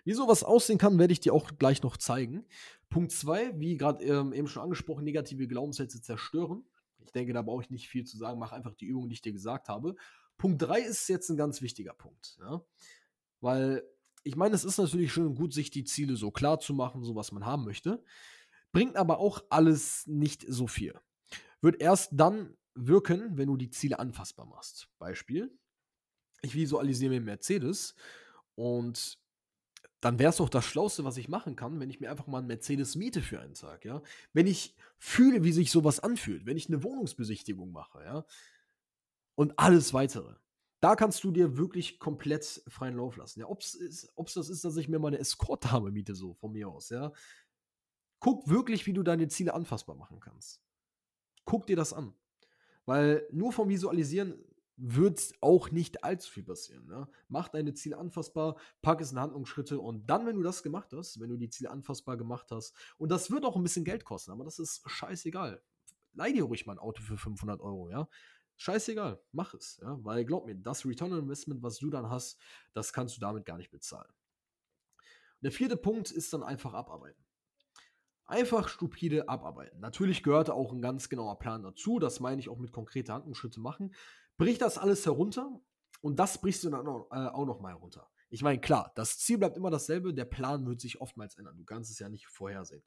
Wie 0.05 0.13
sowas 0.13 0.43
aussehen 0.43 0.79
kann, 0.79 0.99
werde 0.99 1.13
ich 1.13 1.21
dir 1.21 1.33
auch 1.33 1.51
gleich 1.59 1.83
noch 1.83 1.97
zeigen. 1.97 2.45
Punkt 2.91 3.13
2, 3.13 3.59
wie 3.61 3.77
gerade 3.77 4.05
ähm, 4.05 4.33
eben 4.33 4.49
schon 4.49 4.63
angesprochen, 4.63 5.05
negative 5.05 5.47
Glaubenssätze 5.47 6.03
zerstören. 6.03 6.65
Ich 7.05 7.13
denke, 7.13 7.33
da 7.33 7.43
brauche 7.43 7.63
ich 7.63 7.71
nicht 7.71 7.89
viel 7.89 8.05
zu 8.05 8.17
sagen. 8.17 8.39
Mach 8.39 8.53
einfach 8.53 8.75
die 8.75 8.87
Übung, 8.87 9.09
die 9.09 9.15
ich 9.15 9.23
dir 9.23 9.33
gesagt 9.33 9.69
habe. 9.69 9.97
Punkt 10.37 10.61
3 10.63 10.81
ist 10.81 11.09
jetzt 11.09 11.29
ein 11.31 11.37
ganz 11.37 11.63
wichtiger 11.63 11.95
Punkt. 11.95 12.39
Ja? 12.41 12.65
Weil 13.41 13.85
ich 14.25 14.37
meine, 14.37 14.55
es 14.55 14.65
ist 14.65 14.79
natürlich 14.79 15.13
schön 15.13 15.27
und 15.27 15.35
gut, 15.35 15.53
sich 15.53 15.71
die 15.71 15.85
Ziele 15.85 16.17
so 16.17 16.31
klar 16.31 16.61
zu 16.61 16.75
machen, 16.75 17.03
so 17.03 17.15
was 17.15 17.33
man 17.33 17.45
haben 17.45 17.65
möchte. 17.65 18.03
Bringt 18.73 18.97
aber 18.97 19.19
auch 19.19 19.43
alles 19.51 20.07
nicht 20.07 20.45
so 20.49 20.67
viel. 20.67 20.95
Wird 21.61 21.81
erst 21.81 22.11
dann 22.13 22.57
wirken, 22.75 23.37
wenn 23.37 23.49
du 23.49 23.57
die 23.57 23.71
Ziele 23.71 23.99
anfassbar 23.99 24.47
machst. 24.47 24.89
Beispiel: 24.99 25.57
Ich 26.41 26.55
visualisiere 26.55 27.11
mir 27.11 27.21
Mercedes 27.21 27.95
und 28.55 29.19
dann 30.03 30.19
wäre 30.19 30.31
es 30.31 30.37
doch 30.37 30.49
das 30.49 30.65
Schlauste, 30.65 31.05
was 31.05 31.17
ich 31.17 31.29
machen 31.29 31.55
kann, 31.55 31.79
wenn 31.79 31.89
ich 31.89 32.01
mir 32.01 32.11
einfach 32.11 32.27
mal 32.27 32.39
einen 32.39 32.49
Mercedes 32.49 32.97
miete 32.97 33.23
für 33.23 33.41
einen 33.41 33.55
Tag, 33.55 33.85
ja. 33.85 34.03
Wenn 34.33 34.49
ich 34.49 34.75
fühle, 34.99 35.45
wie 35.45 35.53
sich 35.53 35.71
sowas 35.71 36.01
anfühlt, 36.01 36.45
wenn 36.45 36.57
ich 36.57 36.67
eine 36.67 36.83
Wohnungsbesichtigung 36.83 37.71
mache, 37.71 38.03
ja. 38.05 38.27
Und 39.37 39.59
alles 39.61 39.95
weitere. 39.95 40.35
Da 40.81 40.97
kannst 40.97 41.23
du 41.23 41.31
dir 41.31 41.57
wirklich 41.57 42.01
komplett 42.01 42.65
freien 42.67 42.97
Lauf 42.97 43.17
lassen. 43.17 43.39
Ja, 43.39 43.47
ob 43.47 43.61
es 43.61 44.09
das 44.35 44.49
ist, 44.49 44.65
dass 44.65 44.77
ich 44.77 44.89
mir 44.89 44.99
mal 44.99 45.09
eine 45.09 45.19
Escort-Dame 45.19 45.93
miete, 45.93 46.17
so 46.17 46.35
von 46.35 46.51
mir 46.51 46.69
aus, 46.69 46.91
ja. 46.91 47.13
Guck 48.19 48.49
wirklich, 48.49 48.87
wie 48.87 48.93
du 48.93 49.05
deine 49.05 49.29
Ziele 49.29 49.55
anfassbar 49.55 49.95
machen 49.95 50.19
kannst. 50.19 50.61
Guck 51.45 51.69
dir 51.69 51.77
das 51.77 51.93
an. 51.93 52.13
Weil 52.87 53.25
nur 53.31 53.53
vom 53.53 53.69
Visualisieren 53.69 54.35
wird 54.77 55.33
auch 55.41 55.71
nicht 55.71 56.03
allzu 56.05 56.31
viel 56.31 56.45
passieren. 56.45 56.87
Ne? 56.87 57.09
Mach 57.29 57.49
deine 57.49 57.75
Ziele 57.75 57.99
anfassbar, 57.99 58.57
pack 58.81 59.01
es 59.01 59.13
in 59.13 59.21
Handlungsschritte 59.21 59.79
und 59.79 60.07
dann, 60.09 60.27
wenn 60.27 60.37
du 60.37 60.43
das 60.43 60.63
gemacht 60.63 60.93
hast, 60.93 61.21
wenn 61.21 61.29
du 61.29 61.37
die 61.37 61.51
Ziele 61.51 61.71
anfassbar 61.71 62.17
gemacht 62.17 62.51
hast, 62.51 62.75
und 62.97 63.11
das 63.11 63.31
wird 63.31 63.45
auch 63.45 63.57
ein 63.57 63.63
bisschen 63.63 63.85
Geld 63.85 64.05
kosten, 64.05 64.33
aber 64.33 64.45
das 64.45 64.59
ist 64.59 64.83
scheißegal. 64.87 65.63
Leih 66.15 66.33
dir 66.33 66.45
ruhig 66.45 66.67
mal 66.67 66.75
ein 66.75 66.79
Auto 66.79 67.03
für 67.03 67.17
500 67.17 67.61
Euro, 67.61 67.91
ja. 67.91 68.09
Scheißegal, 68.57 69.21
mach 69.33 69.55
es, 69.55 69.79
ja, 69.83 69.99
weil 70.05 70.25
glaub 70.25 70.47
mir, 70.47 70.55
das 70.55 70.85
Return 70.85 71.13
on 71.13 71.21
Investment, 71.21 71.63
was 71.63 71.79
du 71.79 71.91
dann 71.91 72.09
hast, 72.09 72.39
das 72.75 72.93
kannst 72.93 73.17
du 73.17 73.21
damit 73.21 73.45
gar 73.45 73.57
nicht 73.57 73.71
bezahlen. 73.71 74.13
Der 75.41 75.53
vierte 75.53 75.77
Punkt 75.77 76.11
ist 76.11 76.33
dann 76.33 76.43
einfach 76.43 76.73
abarbeiten. 76.73 77.23
Einfach 78.25 78.69
stupide 78.69 79.29
abarbeiten. 79.29 79.81
Natürlich 79.81 80.23
gehört 80.23 80.49
auch 80.49 80.73
ein 80.73 80.81
ganz 80.81 81.09
genauer 81.09 81.39
Plan 81.39 81.63
dazu, 81.63 81.99
das 81.99 82.21
meine 82.21 82.41
ich 82.41 82.49
auch 82.49 82.59
mit 82.59 82.73
konkreten 82.73 83.13
Handlungsschritte 83.13 83.61
machen 83.61 83.93
brich 84.37 84.59
das 84.59 84.79
alles 84.79 85.05
herunter 85.07 85.61
und 86.01 86.19
das 86.19 86.41
brichst 86.41 86.65
du 86.65 86.71
dann 86.71 86.87
auch, 86.87 87.11
äh, 87.11 87.29
auch 87.29 87.47
noch 87.47 87.61
mal 87.61 87.71
herunter. 87.71 88.09
Ich 88.31 88.43
meine, 88.43 88.61
klar, 88.61 88.93
das 88.95 89.19
Ziel 89.19 89.39
bleibt 89.39 89.57
immer 89.57 89.71
dasselbe, 89.71 90.15
der 90.15 90.25
Plan 90.25 90.67
wird 90.67 90.81
sich 90.81 91.01
oftmals 91.01 91.37
ändern. 91.37 91.57
Du 91.59 91.65
kannst 91.65 91.91
es 91.91 91.99
ja 91.99 92.09
nicht 92.09 92.27
vorhersehen. 92.27 92.83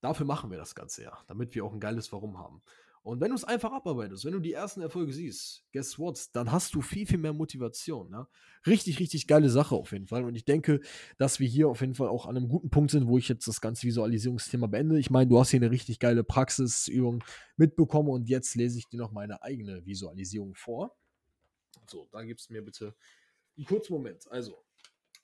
Dafür 0.00 0.26
machen 0.26 0.50
wir 0.50 0.58
das 0.58 0.74
Ganze 0.74 1.04
ja, 1.04 1.18
damit 1.26 1.54
wir 1.54 1.64
auch 1.64 1.72
ein 1.72 1.80
geiles 1.80 2.12
Warum 2.12 2.38
haben. 2.38 2.62
Und 3.04 3.20
wenn 3.20 3.30
du 3.30 3.34
es 3.34 3.42
einfach 3.42 3.72
abarbeitest, 3.72 4.24
wenn 4.24 4.32
du 4.32 4.38
die 4.38 4.52
ersten 4.52 4.80
Erfolge 4.80 5.12
siehst, 5.12 5.64
guess 5.72 5.98
what? 5.98 6.28
Dann 6.34 6.52
hast 6.52 6.74
du 6.74 6.80
viel, 6.80 7.04
viel 7.04 7.18
mehr 7.18 7.32
Motivation. 7.32 8.08
Ne? 8.08 8.28
Richtig, 8.64 9.00
richtig 9.00 9.26
geile 9.26 9.50
Sache 9.50 9.74
auf 9.74 9.90
jeden 9.90 10.06
Fall. 10.06 10.24
Und 10.24 10.36
ich 10.36 10.44
denke, 10.44 10.80
dass 11.18 11.40
wir 11.40 11.48
hier 11.48 11.68
auf 11.68 11.80
jeden 11.80 11.96
Fall 11.96 12.06
auch 12.06 12.26
an 12.26 12.36
einem 12.36 12.48
guten 12.48 12.70
Punkt 12.70 12.92
sind, 12.92 13.08
wo 13.08 13.18
ich 13.18 13.28
jetzt 13.28 13.48
das 13.48 13.60
ganze 13.60 13.88
Visualisierungsthema 13.88 14.68
beende. 14.68 15.00
Ich 15.00 15.10
meine, 15.10 15.28
du 15.28 15.40
hast 15.40 15.50
hier 15.50 15.58
eine 15.58 15.72
richtig 15.72 15.98
geile 15.98 16.22
Praxisübung 16.22 17.24
mitbekommen 17.56 18.08
und 18.08 18.28
jetzt 18.28 18.54
lese 18.54 18.78
ich 18.78 18.88
dir 18.88 18.98
noch 18.98 19.10
meine 19.10 19.42
eigene 19.42 19.84
Visualisierung 19.84 20.54
vor. 20.54 20.96
So, 21.88 22.08
da 22.12 22.22
gibst 22.22 22.50
mir 22.50 22.62
bitte 22.62 22.94
einen 23.56 23.66
kurzen 23.66 23.94
Moment. 23.94 24.30
Also, 24.30 24.64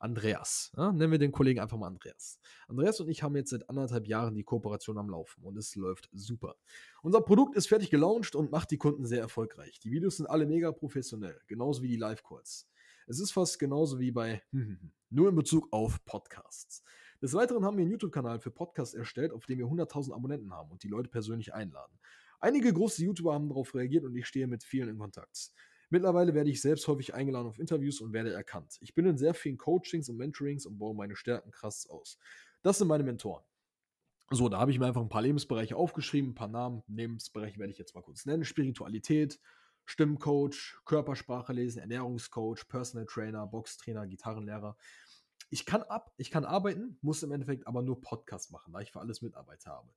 Andreas. 0.00 0.72
Ja, 0.76 0.90
nennen 0.90 1.12
wir 1.12 1.20
den 1.20 1.30
Kollegen 1.30 1.60
einfach 1.60 1.76
mal 1.76 1.86
Andreas. 1.86 2.40
Andreas 2.66 2.98
und 2.98 3.08
ich 3.08 3.22
haben 3.22 3.36
jetzt 3.36 3.50
seit 3.50 3.70
anderthalb 3.70 4.08
Jahren 4.08 4.34
die 4.34 4.42
Kooperation 4.42 4.98
am 4.98 5.10
Laufen 5.10 5.44
und 5.44 5.56
es 5.58 5.76
läuft 5.76 6.08
super. 6.12 6.56
Unser 7.02 7.20
Produkt 7.20 7.54
ist 7.54 7.68
fertig 7.68 7.90
gelauncht 7.90 8.34
und 8.34 8.50
macht 8.50 8.72
die 8.72 8.78
Kunden 8.78 9.06
sehr 9.06 9.20
erfolgreich. 9.20 9.78
Die 9.78 9.92
Videos 9.92 10.16
sind 10.16 10.26
alle 10.26 10.44
mega 10.44 10.72
professionell, 10.72 11.40
genauso 11.46 11.82
wie 11.82 11.88
die 11.88 11.98
Live-Calls. 11.98 12.66
Es 13.10 13.18
ist 13.18 13.32
fast 13.32 13.58
genauso 13.58 13.98
wie 13.98 14.12
bei, 14.12 14.40
nur 15.10 15.30
in 15.30 15.34
Bezug 15.34 15.66
auf 15.72 16.04
Podcasts. 16.04 16.84
Des 17.20 17.34
Weiteren 17.34 17.64
haben 17.64 17.76
wir 17.76 17.82
einen 17.82 17.90
YouTube-Kanal 17.90 18.38
für 18.38 18.52
Podcasts 18.52 18.94
erstellt, 18.94 19.32
auf 19.32 19.46
dem 19.46 19.58
wir 19.58 19.66
100.000 19.66 20.14
Abonnenten 20.14 20.52
haben 20.52 20.70
und 20.70 20.84
die 20.84 20.88
Leute 20.88 21.10
persönlich 21.10 21.52
einladen. 21.52 21.98
Einige 22.38 22.72
große 22.72 23.02
YouTuber 23.02 23.34
haben 23.34 23.48
darauf 23.48 23.74
reagiert 23.74 24.04
und 24.04 24.14
ich 24.14 24.28
stehe 24.28 24.46
mit 24.46 24.62
vielen 24.62 24.90
in 24.90 24.98
Kontakt. 24.98 25.50
Mittlerweile 25.88 26.34
werde 26.34 26.50
ich 26.50 26.60
selbst 26.60 26.86
häufig 26.86 27.12
eingeladen 27.12 27.48
auf 27.48 27.58
Interviews 27.58 28.00
und 28.00 28.12
werde 28.12 28.32
erkannt. 28.32 28.78
Ich 28.80 28.94
bin 28.94 29.04
in 29.06 29.18
sehr 29.18 29.34
vielen 29.34 29.58
Coachings 29.58 30.08
und 30.08 30.16
Mentorings 30.16 30.64
und 30.64 30.78
baue 30.78 30.94
meine 30.94 31.16
Stärken 31.16 31.50
krass 31.50 31.90
aus. 31.90 32.16
Das 32.62 32.78
sind 32.78 32.86
meine 32.86 33.02
Mentoren. 33.02 33.42
So, 34.30 34.48
da 34.48 34.60
habe 34.60 34.70
ich 34.70 34.78
mir 34.78 34.86
einfach 34.86 35.02
ein 35.02 35.08
paar 35.08 35.22
Lebensbereiche 35.22 35.74
aufgeschrieben, 35.74 36.30
ein 36.30 36.34
paar 36.36 36.46
Namen. 36.46 36.84
Lebensbereiche 36.86 37.58
werde 37.58 37.72
ich 37.72 37.78
jetzt 37.78 37.96
mal 37.96 38.02
kurz 38.02 38.24
nennen. 38.24 38.44
Spiritualität, 38.44 39.40
Stimmcoach, 39.90 40.76
Körpersprache 40.84 41.52
lesen, 41.52 41.80
Ernährungscoach, 41.80 42.68
Personal 42.68 43.06
Trainer, 43.06 43.44
Boxtrainer, 43.48 44.06
Gitarrenlehrer. 44.06 44.76
Ich 45.50 45.66
kann 45.66 45.82
ab, 45.82 46.14
ich 46.16 46.30
kann 46.30 46.44
arbeiten, 46.44 46.96
muss 47.02 47.24
im 47.24 47.32
Endeffekt 47.32 47.66
aber 47.66 47.82
nur 47.82 48.00
Podcast 48.00 48.52
machen, 48.52 48.72
da 48.72 48.78
ich 48.78 48.92
für 48.92 49.00
alles 49.00 49.20
Mitarbeiter 49.20 49.72
habe. 49.72 49.92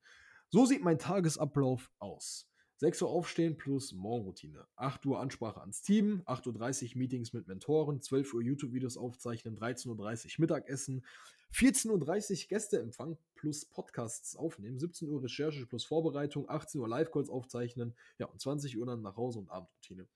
So 0.50 0.66
sieht 0.66 0.84
mein 0.84 0.98
Tagesablauf 0.98 1.92
aus. 2.00 2.50
6 2.78 3.04
Uhr 3.04 3.10
aufstehen 3.10 3.56
plus 3.56 3.94
Morgenroutine. 3.94 4.66
8 4.78 5.06
Uhr 5.06 5.20
Ansprache 5.20 5.62
ans 5.62 5.84
Team, 5.84 6.24
8.30 6.26 6.94
Uhr 6.94 6.98
Meetings 6.98 7.32
mit 7.32 7.48
Mentoren, 7.48 8.02
12 8.02 8.34
Uhr 8.34 8.42
YouTube-Videos 8.42 8.98
aufzeichnen, 8.98 9.56
13.30 9.56 9.90
Uhr 9.90 10.42
Mittagessen, 10.42 11.06
14.30 11.54 12.44
Uhr 12.44 12.48
Gästeempfang 12.50 13.18
plus 13.36 13.66
Podcasts 13.66 14.36
aufnehmen, 14.36 14.80
17 14.80 15.10
Uhr 15.10 15.24
Recherche 15.24 15.66
plus 15.66 15.86
Vorbereitung, 15.86 16.50
18 16.50 16.82
Uhr 16.82 16.88
Live-Calls 16.88 17.30
aufzeichnen, 17.30 17.96
ja, 18.18 18.26
und 18.26 18.42
20 18.42 18.78
Uhr 18.78 18.86
dann 18.86 19.02
nach 19.02 19.18
Hause 19.18 19.40
und 19.40 19.50
Abendroutine. 19.50 20.08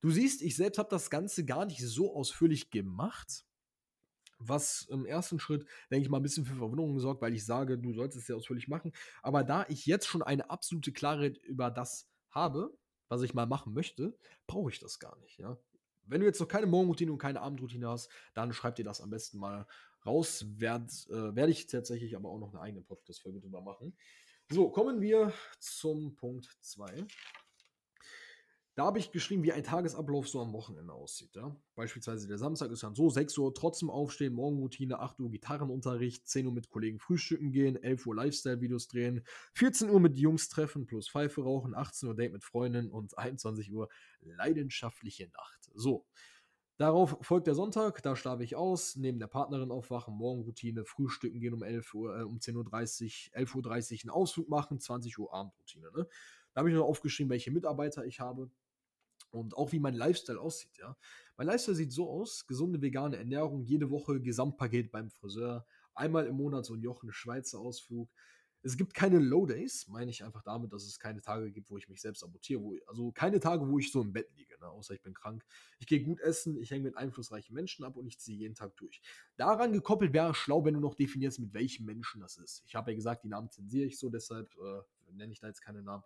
Du 0.00 0.10
siehst, 0.10 0.42
ich 0.42 0.56
selbst 0.56 0.78
habe 0.78 0.90
das 0.90 1.10
Ganze 1.10 1.44
gar 1.44 1.66
nicht 1.66 1.80
so 1.80 2.14
ausführlich 2.14 2.70
gemacht 2.70 3.44
was 4.38 4.82
im 4.90 5.06
ersten 5.06 5.38
Schritt, 5.38 5.66
denke 5.90 6.04
ich 6.04 6.10
mal, 6.10 6.18
ein 6.18 6.22
bisschen 6.22 6.44
für 6.44 6.56
Verwunderung 6.56 6.98
sorgt, 6.98 7.22
weil 7.22 7.34
ich 7.34 7.44
sage, 7.44 7.78
du 7.78 7.92
solltest 7.92 8.22
es 8.22 8.28
ja 8.28 8.36
ausführlich 8.36 8.68
machen. 8.68 8.92
Aber 9.22 9.44
da 9.44 9.64
ich 9.68 9.86
jetzt 9.86 10.06
schon 10.06 10.22
eine 10.22 10.50
absolute 10.50 10.92
Klarheit 10.92 11.38
über 11.38 11.70
das 11.70 12.08
habe, 12.30 12.76
was 13.08 13.22
ich 13.22 13.34
mal 13.34 13.46
machen 13.46 13.74
möchte, 13.74 14.16
brauche 14.46 14.70
ich 14.70 14.80
das 14.80 14.98
gar 14.98 15.18
nicht. 15.20 15.38
Ja? 15.38 15.56
Wenn 16.06 16.20
du 16.20 16.26
jetzt 16.26 16.40
noch 16.40 16.48
keine 16.48 16.66
Morgenroutine 16.66 17.12
und 17.12 17.18
keine 17.18 17.40
Abendroutine 17.40 17.88
hast, 17.88 18.10
dann 18.34 18.52
schreib 18.52 18.76
dir 18.76 18.84
das 18.84 19.00
am 19.00 19.10
besten 19.10 19.38
mal 19.38 19.66
raus. 20.06 20.46
Werd, 20.56 20.90
äh, 21.10 21.34
werde 21.34 21.52
ich 21.52 21.66
tatsächlich 21.66 22.16
aber 22.16 22.28
auch 22.30 22.38
noch 22.38 22.52
eine 22.52 22.60
eigene 22.60 22.82
Podcast-Folge 22.82 23.40
drüber 23.40 23.60
machen. 23.60 23.96
So, 24.50 24.70
kommen 24.70 25.00
wir 25.00 25.32
zum 25.58 26.14
Punkt 26.16 26.48
2. 26.60 27.06
Da 28.76 28.86
habe 28.86 28.98
ich 28.98 29.12
geschrieben, 29.12 29.44
wie 29.44 29.52
ein 29.52 29.62
Tagesablauf 29.62 30.28
so 30.28 30.40
am 30.40 30.52
Wochenende 30.52 30.92
aussieht. 30.92 31.36
Ja? 31.36 31.56
Beispielsweise 31.76 32.26
der 32.26 32.38
Samstag 32.38 32.72
ist 32.72 32.82
dann 32.82 32.96
so, 32.96 33.08
6 33.08 33.38
Uhr 33.38 33.54
trotzdem 33.54 33.88
aufstehen, 33.88 34.34
Morgenroutine, 34.34 34.98
8 34.98 35.20
Uhr 35.20 35.30
Gitarrenunterricht, 35.30 36.26
10 36.26 36.46
Uhr 36.46 36.52
mit 36.52 36.68
Kollegen 36.68 36.98
frühstücken 36.98 37.52
gehen, 37.52 37.80
11 37.80 38.04
Uhr 38.04 38.16
Lifestyle-Videos 38.16 38.88
drehen, 38.88 39.24
14 39.54 39.90
Uhr 39.90 40.00
mit 40.00 40.18
Jungs 40.18 40.48
treffen 40.48 40.86
plus 40.86 41.08
Pfeife 41.08 41.42
rauchen, 41.42 41.72
18 41.72 42.08
Uhr 42.08 42.16
Date 42.16 42.32
mit 42.32 42.42
Freundin 42.42 42.90
und 42.90 43.16
21 43.16 43.72
Uhr 43.72 43.88
leidenschaftliche 44.22 45.28
Nacht. 45.28 45.70
So, 45.74 46.04
Darauf 46.76 47.16
folgt 47.20 47.46
der 47.46 47.54
Sonntag, 47.54 48.02
da 48.02 48.16
schlafe 48.16 48.42
ich 48.42 48.56
aus, 48.56 48.96
neben 48.96 49.20
der 49.20 49.28
Partnerin 49.28 49.70
aufwachen, 49.70 50.14
Morgenroutine, 50.14 50.84
frühstücken 50.84 51.38
gehen 51.38 51.54
um 51.54 51.62
11 51.62 51.94
Uhr, 51.94 52.18
äh, 52.18 52.22
um 52.22 52.38
10.30 52.38 53.30
Uhr, 53.30 53.38
11.30 53.38 53.92
Uhr 53.94 54.00
einen 54.02 54.10
Ausflug 54.10 54.48
machen, 54.48 54.80
20 54.80 55.16
Uhr 55.18 55.32
Abendroutine. 55.32 55.92
Ne? 55.94 56.08
Da 56.52 56.58
habe 56.58 56.70
ich 56.70 56.74
noch 56.74 56.84
aufgeschrieben, 56.84 57.30
welche 57.30 57.52
Mitarbeiter 57.52 58.04
ich 58.04 58.18
habe 58.18 58.50
und 59.30 59.56
auch 59.56 59.70
wie 59.72 59.78
mein 59.78 59.94
Lifestyle 59.94 60.40
aussieht, 60.40 60.76
ja. 60.78 60.96
Mein 61.36 61.48
Lifestyle 61.48 61.76
sieht 61.76 61.92
so 61.92 62.08
aus: 62.08 62.46
gesunde 62.46 62.80
vegane 62.80 63.16
Ernährung, 63.16 63.64
jede 63.64 63.90
Woche 63.90 64.20
Gesamtpaket 64.20 64.92
beim 64.92 65.10
Friseur, 65.10 65.66
einmal 65.94 66.26
im 66.26 66.36
Monat 66.36 66.64
so 66.64 66.74
ein 66.74 66.82
Jochen 66.82 67.12
Schweizer 67.12 67.58
Ausflug. 67.58 68.08
Es 68.64 68.76
gibt 68.76 68.94
keine 68.94 69.18
Low 69.18 69.44
Days, 69.44 69.86
meine 69.88 70.10
ich 70.10 70.24
einfach 70.24 70.42
damit, 70.42 70.72
dass 70.72 70.84
es 70.84 70.98
keine 70.98 71.20
Tage 71.20 71.52
gibt, 71.52 71.70
wo 71.70 71.76
ich 71.76 71.88
mich 71.88 72.00
selbst 72.00 72.20
sabotiere, 72.20 72.62
wo, 72.62 72.74
also 72.86 73.12
keine 73.12 73.38
Tage, 73.38 73.68
wo 73.68 73.78
ich 73.78 73.92
so 73.92 74.00
im 74.00 74.12
Bett 74.12 74.30
liege, 74.36 74.56
ne? 74.58 74.66
außer 74.68 74.94
ich 74.94 75.02
bin 75.02 75.12
krank. 75.12 75.44
Ich 75.78 75.86
gehe 75.86 76.02
gut 76.02 76.20
essen, 76.20 76.56
ich 76.56 76.70
hänge 76.70 76.84
mit 76.84 76.96
einflussreichen 76.96 77.54
Menschen 77.54 77.84
ab 77.84 77.96
und 77.96 78.06
ich 78.06 78.18
ziehe 78.18 78.38
jeden 78.38 78.54
Tag 78.54 78.74
durch. 78.76 79.02
Daran 79.36 79.72
gekoppelt 79.72 80.14
wäre 80.14 80.34
schlau, 80.34 80.64
wenn 80.64 80.74
du 80.74 80.80
noch 80.80 80.94
definierst, 80.94 81.40
mit 81.40 81.52
welchen 81.52 81.84
Menschen 81.84 82.22
das 82.22 82.38
ist. 82.38 82.62
Ich 82.66 82.74
habe 82.74 82.90
ja 82.90 82.96
gesagt, 82.96 83.24
die 83.24 83.28
Namen 83.28 83.50
zensiere 83.50 83.86
ich 83.86 83.98
so, 83.98 84.08
deshalb 84.08 84.50
äh, 84.56 85.12
nenne 85.12 85.32
ich 85.32 85.40
da 85.40 85.48
jetzt 85.48 85.60
keine 85.60 85.82
Namen. 85.82 86.04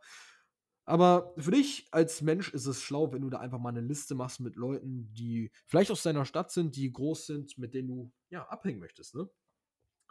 Aber 0.88 1.34
für 1.36 1.50
dich 1.50 1.86
als 1.90 2.22
Mensch 2.22 2.52
ist 2.54 2.64
es 2.64 2.80
schlau, 2.82 3.12
wenn 3.12 3.20
du 3.20 3.28
da 3.28 3.40
einfach 3.40 3.58
mal 3.58 3.68
eine 3.68 3.82
Liste 3.82 4.14
machst 4.14 4.40
mit 4.40 4.56
Leuten, 4.56 5.12
die 5.12 5.50
vielleicht 5.66 5.90
aus 5.90 6.02
deiner 6.02 6.24
Stadt 6.24 6.50
sind, 6.50 6.76
die 6.76 6.90
groß 6.90 7.26
sind, 7.26 7.58
mit 7.58 7.74
denen 7.74 7.88
du 7.88 8.12
ja 8.30 8.48
abhängen 8.48 8.78
möchtest, 8.78 9.14
ne? 9.14 9.28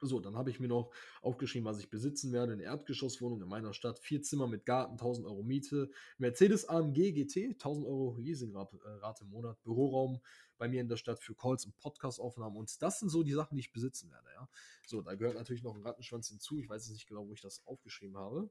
So, 0.01 0.19
dann 0.19 0.35
habe 0.35 0.51
ich 0.51 0.59
mir 0.59 0.67
noch 0.67 0.91
aufgeschrieben, 1.21 1.65
was 1.65 1.79
ich 1.79 1.89
besitzen 1.89 2.31
werde. 2.31 2.53
Eine 2.53 2.63
Erdgeschosswohnung 2.63 3.41
in 3.41 3.47
meiner 3.47 3.73
Stadt, 3.73 3.97
vier 3.99 4.21
Zimmer 4.21 4.47
mit 4.47 4.65
Garten, 4.65 4.93
1000 4.93 5.25
Euro 5.25 5.43
Miete, 5.43 5.89
Mercedes 6.17 6.69
AMG 6.69 7.13
GT, 7.13 7.53
1000 7.53 7.85
Euro 7.87 8.15
Leasingrate 8.17 8.77
äh, 8.77 9.23
im 9.23 9.29
Monat, 9.29 9.61
Büroraum 9.63 10.19
bei 10.57 10.67
mir 10.67 10.81
in 10.81 10.87
der 10.87 10.97
Stadt 10.97 11.19
für 11.19 11.35
Calls 11.35 11.65
und 11.65 11.77
Podcast-Aufnahmen. 11.77 12.57
Und 12.57 12.81
das 12.81 12.99
sind 12.99 13.09
so 13.09 13.23
die 13.23 13.33
Sachen, 13.33 13.55
die 13.55 13.61
ich 13.61 13.71
besitzen 13.71 14.11
werde, 14.11 14.29
ja. 14.33 14.49
So, 14.85 15.01
da 15.01 15.15
gehört 15.15 15.35
natürlich 15.35 15.63
noch 15.63 15.75
ein 15.75 15.81
Rattenschwanz 15.81 16.29
hinzu. 16.29 16.59
Ich 16.59 16.69
weiß 16.69 16.87
jetzt 16.87 16.93
nicht 16.93 17.07
genau, 17.07 17.27
wo 17.27 17.33
ich 17.33 17.41
das 17.41 17.65
aufgeschrieben 17.65 18.17
habe. 18.17 18.49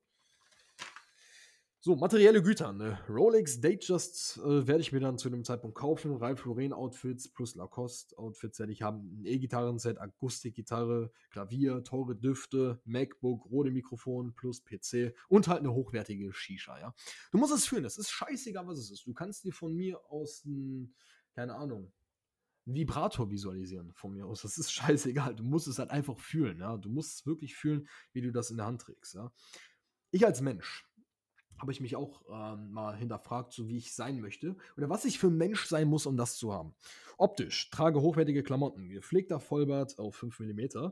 So, 1.87 1.94
materielle 1.94 2.42
Güter. 2.42 2.72
Ne? 2.72 2.99
Rolex 3.09 3.61
Datejust 3.61 4.38
äh, 4.38 4.66
werde 4.66 4.81
ich 4.81 4.90
mir 4.90 4.99
dann 4.99 5.18
zu 5.18 5.31
dem 5.31 5.44
Zeitpunkt 5.44 5.79
kaufen. 5.79 6.16
Ralph 6.16 6.44
Lauren 6.44 6.72
Outfits 6.72 7.29
plus 7.29 7.55
Lacoste 7.55 8.18
Outfits 8.18 8.59
werde 8.59 8.72
ich 8.72 8.83
haben. 8.83 9.20
Ein 9.20 9.25
E-Gitarrenset, 9.25 9.96
Akustikgitarre, 10.01 11.12
Klavier, 11.31 11.85
teure 11.85 12.16
Düfte, 12.16 12.81
MacBook, 12.87 13.49
Rode 13.53 13.70
Mikrofon 13.70 14.35
plus 14.35 14.64
PC 14.64 15.14
und 15.29 15.46
halt 15.46 15.61
eine 15.61 15.72
hochwertige 15.72 16.33
Shisha, 16.33 16.77
ja. 16.81 16.92
Du 17.31 17.38
musst 17.38 17.55
es 17.55 17.68
fühlen. 17.68 17.85
Es 17.85 17.99
ist 17.99 18.11
scheißegal, 18.11 18.66
was 18.66 18.79
es 18.79 18.90
ist. 18.90 19.07
Du 19.07 19.14
kannst 19.14 19.44
dir 19.44 19.53
von 19.53 19.72
mir 19.72 20.01
aus 20.11 20.44
ein, 20.44 20.92
keine 21.37 21.55
Ahnung, 21.55 21.92
Vibrator 22.64 23.31
visualisieren 23.31 23.92
von 23.92 24.12
mir 24.12 24.27
aus. 24.27 24.42
Das 24.42 24.59
ist 24.59 24.72
scheißegal. 24.72 25.37
Du 25.37 25.44
musst 25.44 25.68
es 25.68 25.79
halt 25.79 25.92
einfach 25.92 26.18
fühlen, 26.18 26.59
ja. 26.59 26.79
Du 26.79 26.88
musst 26.88 27.20
es 27.20 27.27
wirklich 27.27 27.55
fühlen, 27.55 27.87
wie 28.12 28.22
du 28.22 28.33
das 28.33 28.51
in 28.51 28.57
der 28.57 28.66
Hand 28.66 28.81
trägst, 28.81 29.14
ja. 29.14 29.31
Ich 30.11 30.27
als 30.27 30.40
Mensch 30.40 30.85
habe 31.59 31.73
ich 31.73 31.81
mich 31.81 31.97
auch 31.97 32.23
ähm, 32.31 32.71
mal 32.73 32.97
hinterfragt, 32.97 33.53
so 33.53 33.69
wie 33.69 33.77
ich 33.77 33.95
sein 33.95 34.21
möchte 34.21 34.57
oder 34.77 34.88
was 34.88 35.05
ich 35.05 35.19
für 35.19 35.29
ein 35.29 35.37
Mensch 35.37 35.66
sein 35.66 35.88
muss, 35.88 36.07
um 36.07 36.16
das 36.16 36.37
zu 36.37 36.53
haben. 36.53 36.75
Optisch, 37.19 37.71
trage 37.71 38.01
hochwertige 38.01 38.42
Klamotten, 38.42 38.88
gepflegter 38.88 39.40
Vollbart 39.40 39.99
auf 39.99 40.16
5 40.16 40.40
mm, 40.40 40.90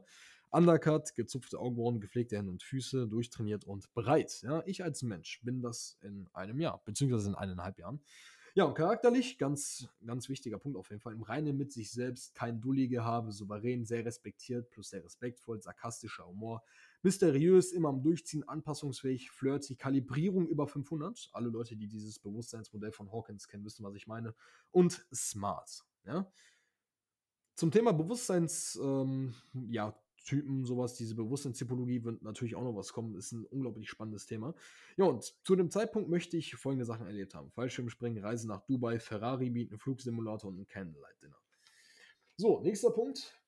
Undercut, 0.50 1.14
gezupfte 1.16 1.58
Augenbrauen, 1.58 2.00
gepflegte 2.00 2.36
Hände 2.36 2.52
und 2.52 2.62
Füße, 2.62 3.08
durchtrainiert 3.08 3.64
und 3.64 3.92
bereit. 3.92 4.40
Ja, 4.42 4.62
ich 4.66 4.84
als 4.84 5.02
Mensch 5.02 5.40
bin 5.42 5.62
das 5.62 5.98
in 6.00 6.28
einem 6.32 6.60
Jahr, 6.60 6.80
beziehungsweise 6.84 7.28
in 7.28 7.34
eineinhalb 7.34 7.78
Jahren. 7.78 8.00
Ja, 8.56 8.62
und 8.62 8.74
charakterlich, 8.74 9.36
ganz, 9.36 9.88
ganz 10.06 10.28
wichtiger 10.28 10.60
Punkt 10.60 10.78
auf 10.78 10.90
jeden 10.90 11.00
Fall, 11.00 11.12
im 11.12 11.24
Reinen 11.24 11.56
mit 11.56 11.72
sich 11.72 11.90
selbst, 11.90 12.36
kein 12.36 12.60
Dullige 12.60 13.04
habe, 13.04 13.32
souverän, 13.32 13.84
sehr 13.84 14.04
respektiert, 14.04 14.70
plus 14.70 14.90
sehr 14.90 15.04
respektvoll, 15.04 15.60
sarkastischer 15.60 16.24
Humor, 16.24 16.62
mysteriös, 17.04 17.72
immer 17.72 17.90
am 17.90 18.02
Durchziehen, 18.02 18.42
anpassungsfähig, 18.48 19.30
flirty, 19.30 19.76
Kalibrierung 19.76 20.48
über 20.48 20.66
500. 20.66 21.30
Alle 21.32 21.48
Leute, 21.48 21.76
die 21.76 21.86
dieses 21.86 22.18
Bewusstseinsmodell 22.18 22.92
von 22.92 23.12
Hawkins 23.12 23.46
kennen, 23.46 23.64
wissen, 23.64 23.84
was 23.84 23.94
ich 23.94 24.06
meine. 24.06 24.34
Und 24.70 25.06
smart. 25.14 25.84
Ja? 26.04 26.30
Zum 27.54 27.70
Thema 27.70 27.92
Bewusstseins, 27.92 28.78
ähm, 28.82 29.34
ja, 29.68 29.96
Typen, 30.24 30.64
sowas, 30.64 30.94
diese 30.94 31.14
Bewusstseinstypologie 31.14 32.02
wird 32.02 32.22
natürlich 32.22 32.56
auch 32.56 32.62
noch 32.62 32.74
was 32.74 32.92
kommen. 32.92 33.14
Ist 33.14 33.32
ein 33.32 33.44
unglaublich 33.44 33.90
spannendes 33.90 34.26
Thema. 34.26 34.54
Ja, 34.96 35.04
und 35.04 35.34
zu 35.44 35.54
dem 35.54 35.70
Zeitpunkt 35.70 36.08
möchte 36.08 36.38
ich 36.38 36.54
folgende 36.54 36.86
Sachen 36.86 37.06
erlebt 37.06 37.34
haben: 37.34 37.50
Fallschirmspringen, 37.50 38.24
Reise 38.24 38.48
nach 38.48 38.62
Dubai, 38.62 38.98
Ferrari 38.98 39.50
bieten, 39.50 39.78
Flugsimulator 39.78 40.50
und 40.50 40.58
ein 40.58 40.66
Candlelight-Dinner. 40.66 41.36
So, 42.36 42.60
nächster 42.62 42.90
Punkt. 42.90 43.38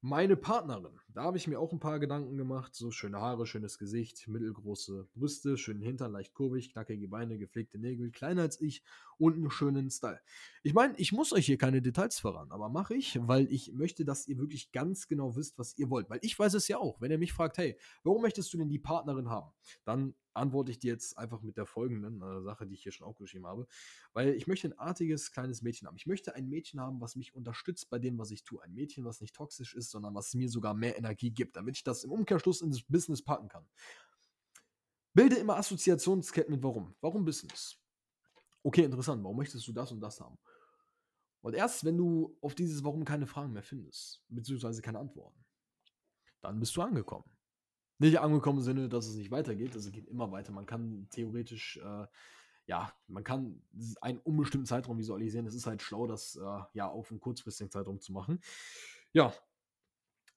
Meine 0.00 0.36
Partnerin, 0.36 0.98
da 1.16 1.22
habe 1.22 1.38
ich 1.38 1.46
mir 1.46 1.58
auch 1.58 1.72
ein 1.72 1.80
paar 1.80 1.98
Gedanken 1.98 2.36
gemacht. 2.36 2.74
So 2.74 2.90
schöne 2.90 3.22
Haare, 3.22 3.46
schönes 3.46 3.78
Gesicht, 3.78 4.28
mittelgroße 4.28 5.08
Brüste, 5.14 5.56
schönen 5.56 5.80
Hintern, 5.80 6.12
leicht 6.12 6.34
kurvig, 6.34 6.72
knackige 6.72 7.08
Beine, 7.08 7.38
gepflegte 7.38 7.78
Nägel, 7.78 8.10
kleiner 8.10 8.42
als 8.42 8.60
ich 8.60 8.82
und 9.16 9.34
einen 9.34 9.50
schönen 9.50 9.88
Style. 9.88 10.20
Ich 10.62 10.74
meine, 10.74 10.92
ich 10.98 11.12
muss 11.12 11.32
euch 11.32 11.46
hier 11.46 11.56
keine 11.56 11.80
Details 11.80 12.20
verraten, 12.20 12.52
aber 12.52 12.68
mache 12.68 12.94
ich, 12.94 13.18
weil 13.22 13.50
ich 13.50 13.72
möchte, 13.72 14.04
dass 14.04 14.28
ihr 14.28 14.36
wirklich 14.36 14.72
ganz 14.72 15.08
genau 15.08 15.36
wisst, 15.36 15.58
was 15.58 15.78
ihr 15.78 15.88
wollt. 15.88 16.10
Weil 16.10 16.18
ich 16.20 16.38
weiß 16.38 16.52
es 16.52 16.68
ja 16.68 16.76
auch. 16.76 17.00
Wenn 17.00 17.10
ihr 17.10 17.18
mich 17.18 17.32
fragt, 17.32 17.56
hey, 17.56 17.78
warum 18.02 18.20
möchtest 18.20 18.52
du 18.52 18.58
denn 18.58 18.68
die 18.68 18.78
Partnerin 18.78 19.30
haben? 19.30 19.50
Dann 19.86 20.14
antworte 20.34 20.70
ich 20.70 20.78
dir 20.78 20.92
jetzt 20.92 21.16
einfach 21.16 21.40
mit 21.40 21.56
der 21.56 21.64
folgenden 21.64 22.20
äh, 22.20 22.42
Sache, 22.42 22.66
die 22.66 22.74
ich 22.74 22.82
hier 22.82 22.92
schon 22.92 23.06
aufgeschrieben 23.06 23.46
habe. 23.46 23.66
Weil 24.12 24.34
ich 24.34 24.46
möchte 24.46 24.68
ein 24.68 24.78
artiges 24.78 25.32
kleines 25.32 25.62
Mädchen 25.62 25.88
haben. 25.88 25.96
Ich 25.96 26.06
möchte 26.06 26.34
ein 26.34 26.50
Mädchen 26.50 26.78
haben, 26.78 27.00
was 27.00 27.16
mich 27.16 27.34
unterstützt 27.34 27.88
bei 27.88 27.98
dem, 27.98 28.18
was 28.18 28.30
ich 28.30 28.44
tue. 28.44 28.62
Ein 28.62 28.74
Mädchen, 28.74 29.06
was 29.06 29.22
nicht 29.22 29.34
toxisch 29.34 29.74
ist, 29.74 29.90
sondern 29.90 30.14
was 30.14 30.34
mir 30.34 30.50
sogar 30.50 30.74
mehr 30.74 30.98
Energie 30.98 31.05
gibt, 31.14 31.56
damit 31.56 31.76
ich 31.76 31.84
das 31.84 32.04
im 32.04 32.12
Umkehrschluss 32.12 32.60
ins 32.60 32.82
Business 32.82 33.22
packen 33.22 33.48
kann. 33.48 33.66
Bilde 35.14 35.36
immer 35.36 35.56
Assoziationsketten 35.56 36.54
mit 36.54 36.62
warum. 36.62 36.94
Warum 37.00 37.24
Business? 37.24 37.78
Okay, 38.62 38.84
interessant. 38.84 39.22
Warum 39.24 39.36
möchtest 39.36 39.66
du 39.66 39.72
das 39.72 39.90
und 39.92 40.00
das 40.00 40.20
haben? 40.20 40.38
Und 41.40 41.54
erst 41.54 41.84
wenn 41.84 41.96
du 41.96 42.36
auf 42.40 42.54
dieses 42.54 42.82
Warum 42.82 43.04
keine 43.04 43.26
Fragen 43.26 43.52
mehr 43.52 43.62
findest, 43.62 44.24
beziehungsweise 44.28 44.82
keine 44.82 44.98
Antworten, 44.98 45.44
dann 46.40 46.58
bist 46.58 46.76
du 46.76 46.82
angekommen. 46.82 47.30
Nicht 47.98 48.18
angekommen 48.18 48.58
im 48.58 48.64
Sinne, 48.64 48.88
dass 48.88 49.06
es 49.06 49.14
nicht 49.14 49.30
weitergeht. 49.30 49.74
Also 49.74 49.88
es 49.88 49.92
geht 49.94 50.08
immer 50.08 50.30
weiter. 50.32 50.52
Man 50.52 50.66
kann 50.66 51.08
theoretisch, 51.10 51.78
äh, 51.78 52.06
ja, 52.66 52.92
man 53.06 53.24
kann 53.24 53.62
einen 54.00 54.18
unbestimmten 54.18 54.66
Zeitraum 54.66 54.98
visualisieren. 54.98 55.46
Es 55.46 55.54
ist 55.54 55.66
halt 55.66 55.80
schlau, 55.80 56.06
das 56.06 56.36
äh, 56.36 56.60
ja 56.74 56.88
auf 56.88 57.10
einen 57.10 57.20
kurzfristigen 57.20 57.70
Zeitraum 57.70 58.00
zu 58.00 58.12
machen. 58.12 58.40
Ja, 59.12 59.32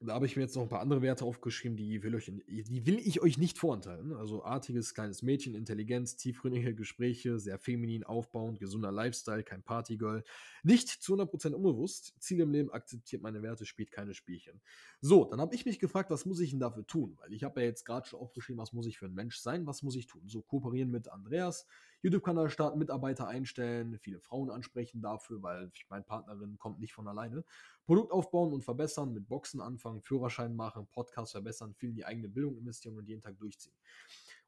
da 0.02 0.14
habe 0.14 0.26
ich 0.26 0.38
mir 0.38 0.44
jetzt 0.44 0.56
noch 0.56 0.64
ein 0.64 0.70
paar 0.70 0.80
andere 0.80 1.02
Werte 1.02 1.26
aufgeschrieben, 1.26 1.76
die 1.76 2.02
will, 2.04 2.16
euch, 2.16 2.32
die 2.48 2.86
will 2.86 3.00
ich 3.00 3.22
euch 3.22 3.38
nicht 3.38 3.58
vorenthalten. 3.58 4.14
Also 4.14 4.46
artiges, 4.46 4.94
kleines 4.94 5.22
Mädchen, 5.24 5.56
Intelligenz, 5.56 6.16
tiefgründige 6.16 6.74
Gespräche, 6.74 7.38
sehr 7.38 7.60
feminin, 7.60 8.06
aufbauend, 8.06 8.60
gesunder 8.60 8.94
Lifestyle, 8.94 9.44
kein 9.44 9.62
Partygirl. 9.62 10.24
Nicht 10.64 10.88
zu 10.88 11.16
100% 11.16 11.52
unbewusst. 11.52 12.14
Ziel 12.20 12.40
im 12.40 12.52
Leben, 12.52 12.72
akzeptiert 12.72 13.22
meine 13.22 13.44
Werte, 13.44 13.66
spielt 13.66 13.92
keine 13.92 14.14
Spielchen. 14.14 14.62
So, 15.02 15.26
dann 15.26 15.42
habe 15.42 15.54
ich 15.54 15.66
mich 15.66 15.80
gefragt, 15.80 16.10
was 16.12 16.26
muss 16.26 16.40
ich 16.40 16.52
denn 16.52 16.62
dafür 16.62 16.88
tun? 16.88 17.18
Weil 17.20 17.34
ich 17.34 17.44
habe 17.44 17.60
ja 17.60 17.68
jetzt 17.68 17.84
gerade 17.84 18.08
schon 18.08 18.22
aufgeschrieben, 18.22 18.62
was 18.62 18.72
muss 18.72 18.88
ich 18.88 18.98
für 18.98 19.06
ein 19.08 19.14
Mensch 19.14 19.40
sein, 19.40 19.68
was 19.68 19.84
muss 19.84 19.98
ich 19.98 20.08
tun? 20.08 20.22
So, 20.28 20.42
kooperieren 20.42 20.92
mit 20.92 21.10
Andreas, 21.10 21.68
YouTube-Kanal 22.02 22.50
starten, 22.50 22.80
Mitarbeiter 22.80 23.28
einstellen, 23.28 23.98
viele 24.00 24.22
Frauen 24.22 24.50
ansprechen 24.50 25.02
dafür, 25.02 25.42
weil 25.44 25.72
meine 25.90 26.04
Partnerin 26.04 26.58
kommt 26.58 26.80
nicht 26.80 26.94
von 26.94 27.08
alleine. 27.08 27.44
Produkt 27.90 28.12
aufbauen 28.12 28.54
und 28.54 28.64
verbessern, 28.64 29.14
mit 29.14 29.28
Boxen 29.28 29.62
anfangen, 29.62 30.00
Führerschein 30.04 30.56
machen, 30.56 30.86
Podcast 30.92 31.32
verbessern, 31.32 31.74
viel 31.74 31.90
in 31.90 31.96
die 31.96 32.06
eigene 32.06 32.30
Bildung 32.30 32.56
investieren 32.56 32.96
und 32.96 33.08
jeden 33.08 33.24
Tag 33.24 33.40
durchziehen. 33.40 33.74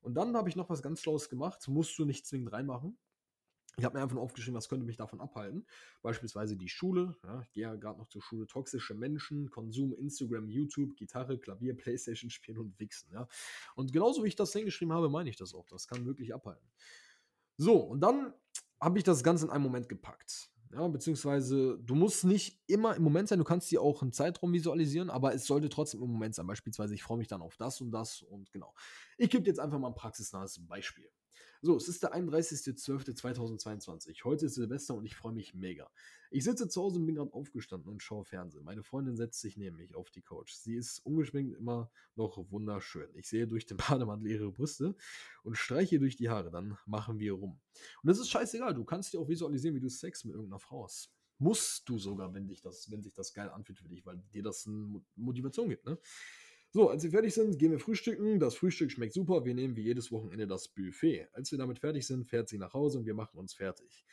Und 0.01 0.13
dann 0.13 0.37
habe 0.37 0.47
ich 0.47 0.55
noch 0.55 0.69
was 0.69 0.83
ganz 0.83 1.01
Schlaues 1.01 1.27
gemacht, 1.27 1.67
musst 1.67 1.97
du 1.97 2.05
nicht 2.05 2.27
zwingend 2.27 2.53
reinmachen. 2.53 2.99
Ich 3.79 3.83
habe 3.83 3.97
mir 3.97 4.03
einfach 4.03 4.13
nur 4.13 4.23
aufgeschrieben, 4.23 4.55
was 4.55 4.69
könnte 4.69 4.85
mich 4.85 4.97
davon 4.97 5.19
abhalten. 5.19 5.65
Beispielsweise 6.03 6.55
die 6.55 6.69
Schule. 6.69 7.17
Ja, 7.23 7.41
ich 7.41 7.51
gehe 7.51 7.63
ja 7.63 7.73
gerade 7.73 7.97
noch 7.97 8.09
zur 8.09 8.21
Schule. 8.21 8.45
Toxische 8.45 8.93
Menschen, 8.93 9.49
Konsum, 9.49 9.95
Instagram, 9.95 10.47
YouTube, 10.47 10.95
Gitarre, 10.95 11.39
Klavier, 11.39 11.75
Playstation 11.75 12.29
spielen 12.29 12.59
und 12.59 12.79
Wichsen. 12.79 13.11
Ja. 13.11 13.27
Und 13.73 13.91
genauso 13.91 14.23
wie 14.23 14.27
ich 14.27 14.35
das 14.35 14.53
hingeschrieben 14.53 14.93
habe, 14.93 15.09
meine 15.09 15.31
ich 15.31 15.35
das 15.35 15.55
auch. 15.55 15.65
Das 15.65 15.87
kann 15.87 16.05
wirklich 16.05 16.31
abhalten. 16.31 16.69
So, 17.57 17.77
und 17.77 18.01
dann 18.01 18.35
habe 18.79 18.99
ich 18.99 19.03
das 19.03 19.23
Ganze 19.23 19.45
in 19.45 19.51
einem 19.51 19.63
Moment 19.63 19.89
gepackt. 19.89 20.50
Ja, 20.73 20.87
beziehungsweise 20.87 21.77
du 21.79 21.95
musst 21.95 22.23
nicht 22.23 22.61
immer 22.67 22.95
im 22.95 23.03
Moment 23.03 23.27
sein, 23.27 23.39
du 23.39 23.43
kannst 23.43 23.69
dir 23.71 23.81
auch 23.81 24.01
einen 24.01 24.13
Zeitraum 24.13 24.53
visualisieren, 24.53 25.09
aber 25.09 25.33
es 25.33 25.45
sollte 25.45 25.67
trotzdem 25.67 26.01
im 26.01 26.09
Moment 26.11 26.33
sein. 26.33 26.47
Beispielsweise, 26.47 26.93
ich 26.95 27.03
freue 27.03 27.17
mich 27.17 27.27
dann 27.27 27.41
auf 27.41 27.57
das 27.57 27.81
und 27.81 27.91
das 27.91 28.21
und 28.21 28.51
genau. 28.53 28.73
Ich 29.17 29.29
gebe 29.29 29.45
jetzt 29.47 29.59
einfach 29.59 29.79
mal 29.79 29.89
ein 29.89 29.95
praxisnahes 29.95 30.65
Beispiel. 30.65 31.09
So, 31.61 31.77
es 31.77 31.87
ist 31.87 32.01
der 32.01 32.15
31.12.2022. 32.15 34.23
Heute 34.23 34.47
ist 34.47 34.55
Silvester 34.55 34.95
und 34.95 35.05
ich 35.05 35.15
freue 35.15 35.33
mich 35.33 35.53
mega. 35.53 35.89
Ich 36.31 36.43
sitze 36.43 36.67
zu 36.67 36.81
Hause 36.81 36.97
und 36.97 37.05
bin 37.05 37.15
gerade 37.15 37.33
aufgestanden 37.33 37.91
und 37.91 38.01
schaue 38.01 38.25
Fernsehen. 38.25 38.63
Meine 38.63 38.83
Freundin 38.83 39.15
setzt 39.15 39.41
sich 39.41 39.57
neben 39.57 39.77
mich 39.77 39.95
auf 39.95 40.09
die 40.09 40.21
Couch. 40.21 40.53
Sie 40.53 40.75
ist 40.75 41.05
ungeschminkt 41.05 41.57
immer 41.57 41.91
noch 42.15 42.37
wunderschön. 42.49 43.09
Ich 43.15 43.27
sehe 43.27 43.47
durch 43.47 43.65
den 43.65 43.77
Bademantel 43.77 44.31
ihre 44.31 44.51
Brüste 44.51 44.95
und 45.43 45.55
streiche 45.55 45.99
durch 45.99 46.15
die 46.15 46.29
Haare. 46.29 46.49
Dann 46.49 46.77
machen 46.85 47.19
wir 47.19 47.33
rum. 47.33 47.59
Und 48.01 48.07
das 48.07 48.17
ist 48.17 48.29
scheißegal. 48.29 48.73
Du 48.73 48.83
kannst 48.83 49.13
dir 49.13 49.19
auch 49.19 49.29
visualisieren, 49.29 49.75
wie 49.75 49.81
du 49.81 49.89
Sex 49.89 50.23
mit 50.23 50.33
irgendeiner 50.33 50.59
Frau 50.59 50.85
hast. 50.85 51.11
Musst 51.37 51.89
du 51.89 51.97
sogar, 51.97 52.33
wenn, 52.33 52.47
dich 52.47 52.61
das, 52.61 52.89
wenn 52.91 53.01
sich 53.01 53.13
das 53.13 53.33
geil 53.33 53.49
anfühlt 53.49 53.79
für 53.79 53.89
dich, 53.89 54.05
weil 54.05 54.17
dir 54.33 54.43
das 54.43 54.67
eine 54.67 55.01
Motivation 55.15 55.69
gibt. 55.69 55.85
Ne? 55.85 55.97
So, 56.73 56.89
als 56.89 57.03
wir 57.03 57.11
fertig 57.11 57.33
sind, 57.33 57.59
gehen 57.59 57.71
wir 57.71 57.79
frühstücken. 57.79 58.39
Das 58.39 58.55
Frühstück 58.55 58.91
schmeckt 58.91 59.11
super. 59.11 59.43
Wir 59.43 59.53
nehmen 59.53 59.75
wie 59.75 59.81
jedes 59.81 60.09
Wochenende 60.09 60.47
das 60.47 60.69
Buffet. 60.69 61.27
Als 61.33 61.51
wir 61.51 61.57
damit 61.57 61.79
fertig 61.79 62.07
sind, 62.07 62.29
fährt 62.29 62.47
sie 62.47 62.57
nach 62.57 62.73
Hause 62.73 62.99
und 62.99 63.05
wir 63.05 63.13
machen 63.13 63.37
uns 63.37 63.53
fertig. 63.53 64.05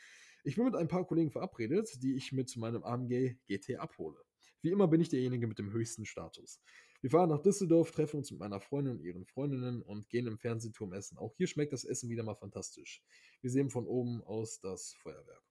Ich 0.43 0.55
bin 0.55 0.65
mit 0.65 0.75
ein 0.75 0.89
paar 0.89 1.07
Kollegen 1.07 1.31
verabredet, 1.31 2.03
die 2.03 2.15
ich 2.15 2.33
mit 2.33 2.53
meinem 2.57 2.83
AMG 2.83 3.37
GT 3.47 3.77
abhole. 3.77 4.17
Wie 4.61 4.71
immer 4.71 4.89
bin 4.89 4.99
ich 4.99 5.07
derjenige 5.07 5.47
mit 5.47 5.57
dem 5.57 5.71
höchsten 5.71 6.05
Status. 6.05 6.61
Wir 6.99 7.09
fahren 7.09 7.29
nach 7.29 7.41
Düsseldorf, 7.41 7.91
treffen 7.91 8.17
uns 8.17 8.29
mit 8.29 8.41
meiner 8.41 8.59
Freundin 8.59 8.97
und 8.97 9.01
ihren 9.03 9.25
Freundinnen 9.25 9.81
und 9.81 10.09
gehen 10.09 10.27
im 10.27 10.37
Fernsehturm 10.37 10.91
essen. 10.91 11.17
Auch 11.17 11.33
hier 11.37 11.47
schmeckt 11.47 11.71
das 11.71 11.85
Essen 11.85 12.09
wieder 12.09 12.23
mal 12.23 12.35
fantastisch. 12.35 13.01
Wir 13.39 13.51
sehen 13.51 13.69
von 13.69 13.87
oben 13.87 14.21
aus 14.23 14.59
das 14.59 14.95
Feuerwerk. 14.95 15.43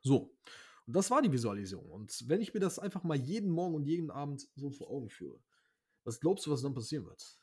So, 0.00 0.36
und 0.86 0.96
das 0.96 1.08
war 1.12 1.22
die 1.22 1.30
Visualisierung. 1.30 1.88
Und 1.88 2.28
wenn 2.28 2.40
ich 2.40 2.52
mir 2.52 2.58
das 2.58 2.80
einfach 2.80 3.04
mal 3.04 3.16
jeden 3.16 3.50
Morgen 3.50 3.76
und 3.76 3.84
jeden 3.84 4.10
Abend 4.10 4.48
so 4.56 4.72
vor 4.72 4.90
Augen 4.90 5.08
führe, 5.08 5.40
was 6.06 6.20
glaubst 6.20 6.46
du, 6.46 6.50
was 6.50 6.62
dann 6.62 6.74
passieren 6.74 7.04
wird? 7.06 7.38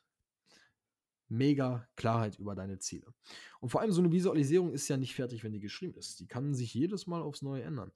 Mega 1.27 1.87
Klarheit 1.95 2.39
über 2.39 2.55
deine 2.55 2.79
Ziele. 2.79 3.13
Und 3.59 3.69
vor 3.69 3.81
allem 3.81 3.91
so 3.91 4.01
eine 4.01 4.11
Visualisierung 4.11 4.71
ist 4.71 4.87
ja 4.87 4.97
nicht 4.97 5.15
fertig, 5.15 5.43
wenn 5.43 5.51
die 5.51 5.59
geschrieben 5.59 5.95
ist. 5.97 6.19
Die 6.19 6.27
kann 6.27 6.53
sich 6.53 6.73
jedes 6.73 7.07
Mal 7.07 7.21
aufs 7.21 7.41
Neue 7.41 7.63
ändern. 7.63 7.91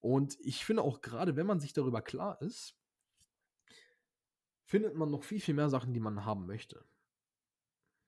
Und 0.00 0.38
ich 0.40 0.64
finde 0.64 0.82
auch 0.82 1.00
gerade, 1.00 1.36
wenn 1.36 1.46
man 1.46 1.60
sich 1.60 1.72
darüber 1.72 2.02
klar 2.02 2.40
ist, 2.42 2.76
findet 4.64 4.94
man 4.94 5.10
noch 5.10 5.24
viel, 5.24 5.40
viel 5.40 5.54
mehr 5.54 5.68
Sachen, 5.68 5.92
die 5.92 6.00
man 6.00 6.24
haben 6.24 6.46
möchte. 6.46 6.84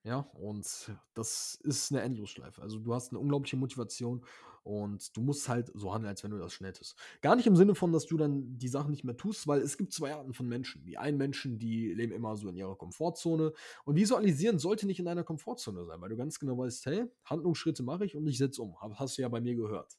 Ja, 0.05 0.29
und 0.35 0.67
das 1.15 1.55
ist 1.62 1.93
eine 1.93 2.03
Endlosschleife. 2.03 2.61
Also 2.61 2.79
du 2.79 2.93
hast 2.93 3.11
eine 3.12 3.21
unglaubliche 3.21 3.57
Motivation 3.57 4.25
und 4.65 5.17
du 5.17 5.21
musst 5.23 5.49
halt 5.49 5.71
so 5.75 5.93
handeln, 5.93 6.11
als 6.11 6.25
wenn 6.25 6.33
du 6.33 6.38
das 6.38 6.53
schnell 6.53 6.73
tust. 6.73 6.97
Gar 7.21 7.37
nicht 7.37 7.47
im 7.47 7.57
Sinne 7.57 7.75
von, 7.75 7.93
dass 7.93 8.07
du 8.07 8.17
dann 8.17 8.59
die 8.59 8.69
Sachen 8.69 8.91
nicht 8.91 9.05
mehr 9.05 9.17
tust, 9.17 9.47
weil 9.47 9.61
es 9.61 9.77
gibt 9.77 9.93
zwei 9.93 10.15
Arten 10.15 10.35
von 10.35 10.49
Menschen. 10.49 10.85
Die 10.85 10.99
einen 10.99 11.19
Menschen, 11.19 11.59
die 11.59 11.93
leben 11.95 12.12
immer 12.12 12.37
so 12.37 12.49
in 12.49 12.57
ihrer 12.57 12.77
Komfortzone 12.77 13.53
und 13.85 13.97
visualisieren 13.97 14.59
sollte 14.59 14.87
nicht 14.87 14.99
in 14.99 15.05
deiner 15.05 15.25
Komfortzone 15.25 15.85
sein, 15.85 16.01
weil 16.01 16.11
du 16.11 16.17
ganz 16.17 16.38
genau 16.38 16.59
weißt, 16.59 16.87
hey, 16.87 17.05
Handlungsschritte 17.25 17.85
mache 17.85 18.05
ich 18.05 18.17
und 18.17 18.27
ich 18.27 18.38
setze 18.38 18.62
um. 18.62 18.77
Hast 18.81 19.19
du 19.19 19.23
ja 19.23 19.29
bei 19.29 19.41
mir 19.41 19.55
gehört. 19.55 19.99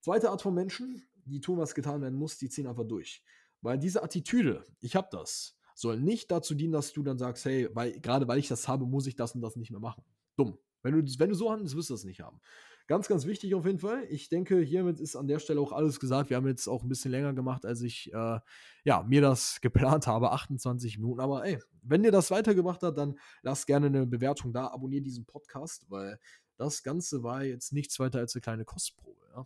Zweite 0.00 0.30
Art 0.30 0.42
von 0.42 0.54
Menschen, 0.54 1.06
die 1.24 1.40
tun, 1.40 1.58
was 1.58 1.74
getan 1.74 2.02
werden 2.02 2.18
muss, 2.18 2.36
die 2.36 2.48
ziehen 2.48 2.66
einfach 2.66 2.86
durch. 2.86 3.22
Weil 3.60 3.78
diese 3.78 4.02
Attitüde, 4.02 4.64
ich 4.80 4.94
habe 4.96 5.08
das, 5.10 5.56
soll 5.74 6.00
nicht 6.00 6.30
dazu 6.30 6.54
dienen, 6.54 6.72
dass 6.72 6.92
du 6.92 7.02
dann 7.02 7.18
sagst, 7.18 7.44
hey, 7.44 7.68
weil, 7.72 8.00
gerade 8.00 8.28
weil 8.28 8.38
ich 8.38 8.48
das 8.48 8.68
habe, 8.68 8.86
muss 8.86 9.06
ich 9.06 9.16
das 9.16 9.34
und 9.34 9.42
das 9.42 9.56
nicht 9.56 9.70
mehr 9.70 9.80
machen. 9.80 10.04
Dumm. 10.36 10.58
Wenn 10.82 10.92
du, 10.92 11.18
wenn 11.18 11.30
du 11.30 11.34
so 11.34 11.50
handelst, 11.50 11.76
wirst 11.76 11.90
du 11.90 11.94
das 11.94 12.04
nicht 12.04 12.20
haben. 12.20 12.40
Ganz, 12.86 13.08
ganz 13.08 13.24
wichtig 13.24 13.54
auf 13.54 13.64
jeden 13.64 13.78
Fall. 13.78 14.04
Ich 14.10 14.28
denke, 14.28 14.60
hiermit 14.60 15.00
ist 15.00 15.16
an 15.16 15.26
der 15.26 15.38
Stelle 15.38 15.58
auch 15.58 15.72
alles 15.72 15.98
gesagt. 15.98 16.28
Wir 16.28 16.36
haben 16.36 16.46
jetzt 16.46 16.68
auch 16.68 16.82
ein 16.82 16.88
bisschen 16.90 17.10
länger 17.10 17.32
gemacht, 17.32 17.64
als 17.64 17.80
ich 17.80 18.12
äh, 18.12 18.38
ja, 18.84 19.02
mir 19.02 19.22
das 19.22 19.60
geplant 19.62 20.06
habe. 20.06 20.32
28 20.32 20.98
Minuten. 20.98 21.20
Aber 21.20 21.46
ey, 21.46 21.58
wenn 21.82 22.02
dir 22.02 22.12
das 22.12 22.30
weitergebracht 22.30 22.82
hat, 22.82 22.98
dann 22.98 23.18
lass 23.40 23.64
gerne 23.64 23.86
eine 23.86 24.06
Bewertung 24.06 24.52
da. 24.52 24.66
Abonniere 24.66 25.02
diesen 25.02 25.24
Podcast, 25.24 25.86
weil 25.88 26.18
das 26.58 26.82
Ganze 26.82 27.22
war 27.22 27.42
jetzt 27.42 27.72
nichts 27.72 27.98
weiter 27.98 28.18
als 28.18 28.34
eine 28.34 28.42
kleine 28.42 28.64
Kostprobe. 28.66 29.22
Ja? 29.34 29.44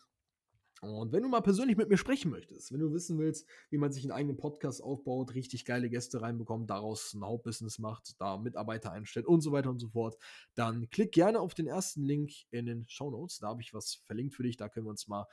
Und 0.81 1.13
wenn 1.13 1.23
du 1.23 1.29
mal 1.29 1.41
persönlich 1.41 1.77
mit 1.77 1.89
mir 1.89 1.97
sprechen 1.97 2.31
möchtest, 2.31 2.73
wenn 2.73 2.81
du 2.81 2.93
wissen 2.93 3.19
willst, 3.19 3.47
wie 3.71 3.79
man 3.79 3.93
sich 3.93 4.05
einen 4.05 4.13
eigenen 4.13 4.37
Podcast 4.37 4.83
aufbaut, 4.83 5.35
richtig 5.35 5.65
geile 5.65 5.91
Gäste 5.91 6.23
reinbekommt, 6.23 6.71
daraus 6.71 7.15
ein 7.15 7.25
Hauptbusiness 7.25 7.79
macht, 7.79 8.21
da 8.21 8.37
Mitarbeiter 8.37 8.93
einstellt 8.93 9.27
und 9.27 9.41
so 9.41 9.53
weiter 9.53 9.71
und 9.71 9.79
so 9.79 9.89
fort, 9.89 10.17
dann 10.55 10.89
klick 10.91 11.13
gerne 11.13 11.41
auf 11.41 11.55
den 11.55 11.67
ersten 11.67 12.03
Link 12.03 12.33
in 12.51 12.67
den 12.67 12.85
Show 12.89 13.11
Notes. 13.11 13.39
Da 13.39 13.49
habe 13.49 13.63
ich 13.63 13.75
was 13.75 13.95
verlinkt 14.05 14.35
für 14.35 14.43
dich. 14.43 14.57
Da 14.57 14.69
können 14.69 14.87
wir 14.87 14.91
uns 14.91 15.09
mal 15.09 15.27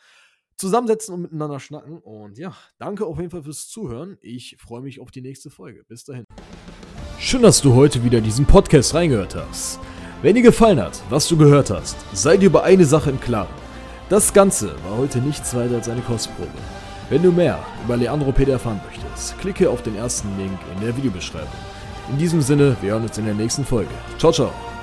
zusammensetzen 0.57 1.13
und 1.13 1.21
miteinander 1.21 1.59
schnacken. 1.59 1.99
Und 1.99 2.37
ja, 2.37 2.55
danke 2.77 3.05
auf 3.05 3.17
jeden 3.17 3.29
Fall 3.29 3.43
fürs 3.43 3.67
Zuhören. 3.67 4.17
Ich 4.21 4.57
freue 4.59 4.81
mich 4.81 4.99
auf 4.99 5.11
die 5.11 5.21
nächste 5.21 5.49
Folge. 5.49 5.83
Bis 5.87 6.05
dahin. 6.05 6.25
Schön, 7.19 7.41
dass 7.41 7.61
du 7.61 7.73
heute 7.73 8.03
wieder 8.03 8.21
diesen 8.21 8.45
Podcast 8.45 8.93
reingehört 8.93 9.35
hast. 9.35 9.79
Wenn 10.21 10.35
dir 10.35 10.41
gefallen 10.41 10.79
hat, 10.79 11.01
was 11.09 11.27
du 11.27 11.37
gehört 11.37 11.69
hast, 11.69 11.95
sei 12.13 12.37
dir 12.37 12.47
über 12.47 12.63
eine 12.63 12.85
Sache 12.85 13.09
im 13.09 13.19
Klaren. 13.19 13.64
Das 14.09 14.33
Ganze 14.33 14.75
war 14.87 14.97
heute 14.97 15.17
nichts 15.19 15.55
weiter 15.55 15.75
als 15.75 15.89
eine 15.89 16.01
Kostprobe. 16.01 16.49
Wenn 17.09 17.23
du 17.23 17.31
mehr 17.31 17.59
über 17.83 17.97
Leandro 17.97 18.31
Peter 18.31 18.53
erfahren 18.53 18.79
möchtest, 18.85 19.37
klicke 19.39 19.69
auf 19.69 19.81
den 19.81 19.95
ersten 19.95 20.27
Link 20.37 20.59
in 20.75 20.85
der 20.85 20.95
Videobeschreibung. 20.95 21.47
In 22.11 22.17
diesem 22.19 22.41
Sinne, 22.41 22.75
wir 22.81 22.91
hören 22.91 23.03
uns 23.03 23.17
in 23.17 23.25
der 23.25 23.33
nächsten 23.33 23.65
Folge. 23.65 23.89
Ciao, 24.19 24.31
ciao. 24.31 24.74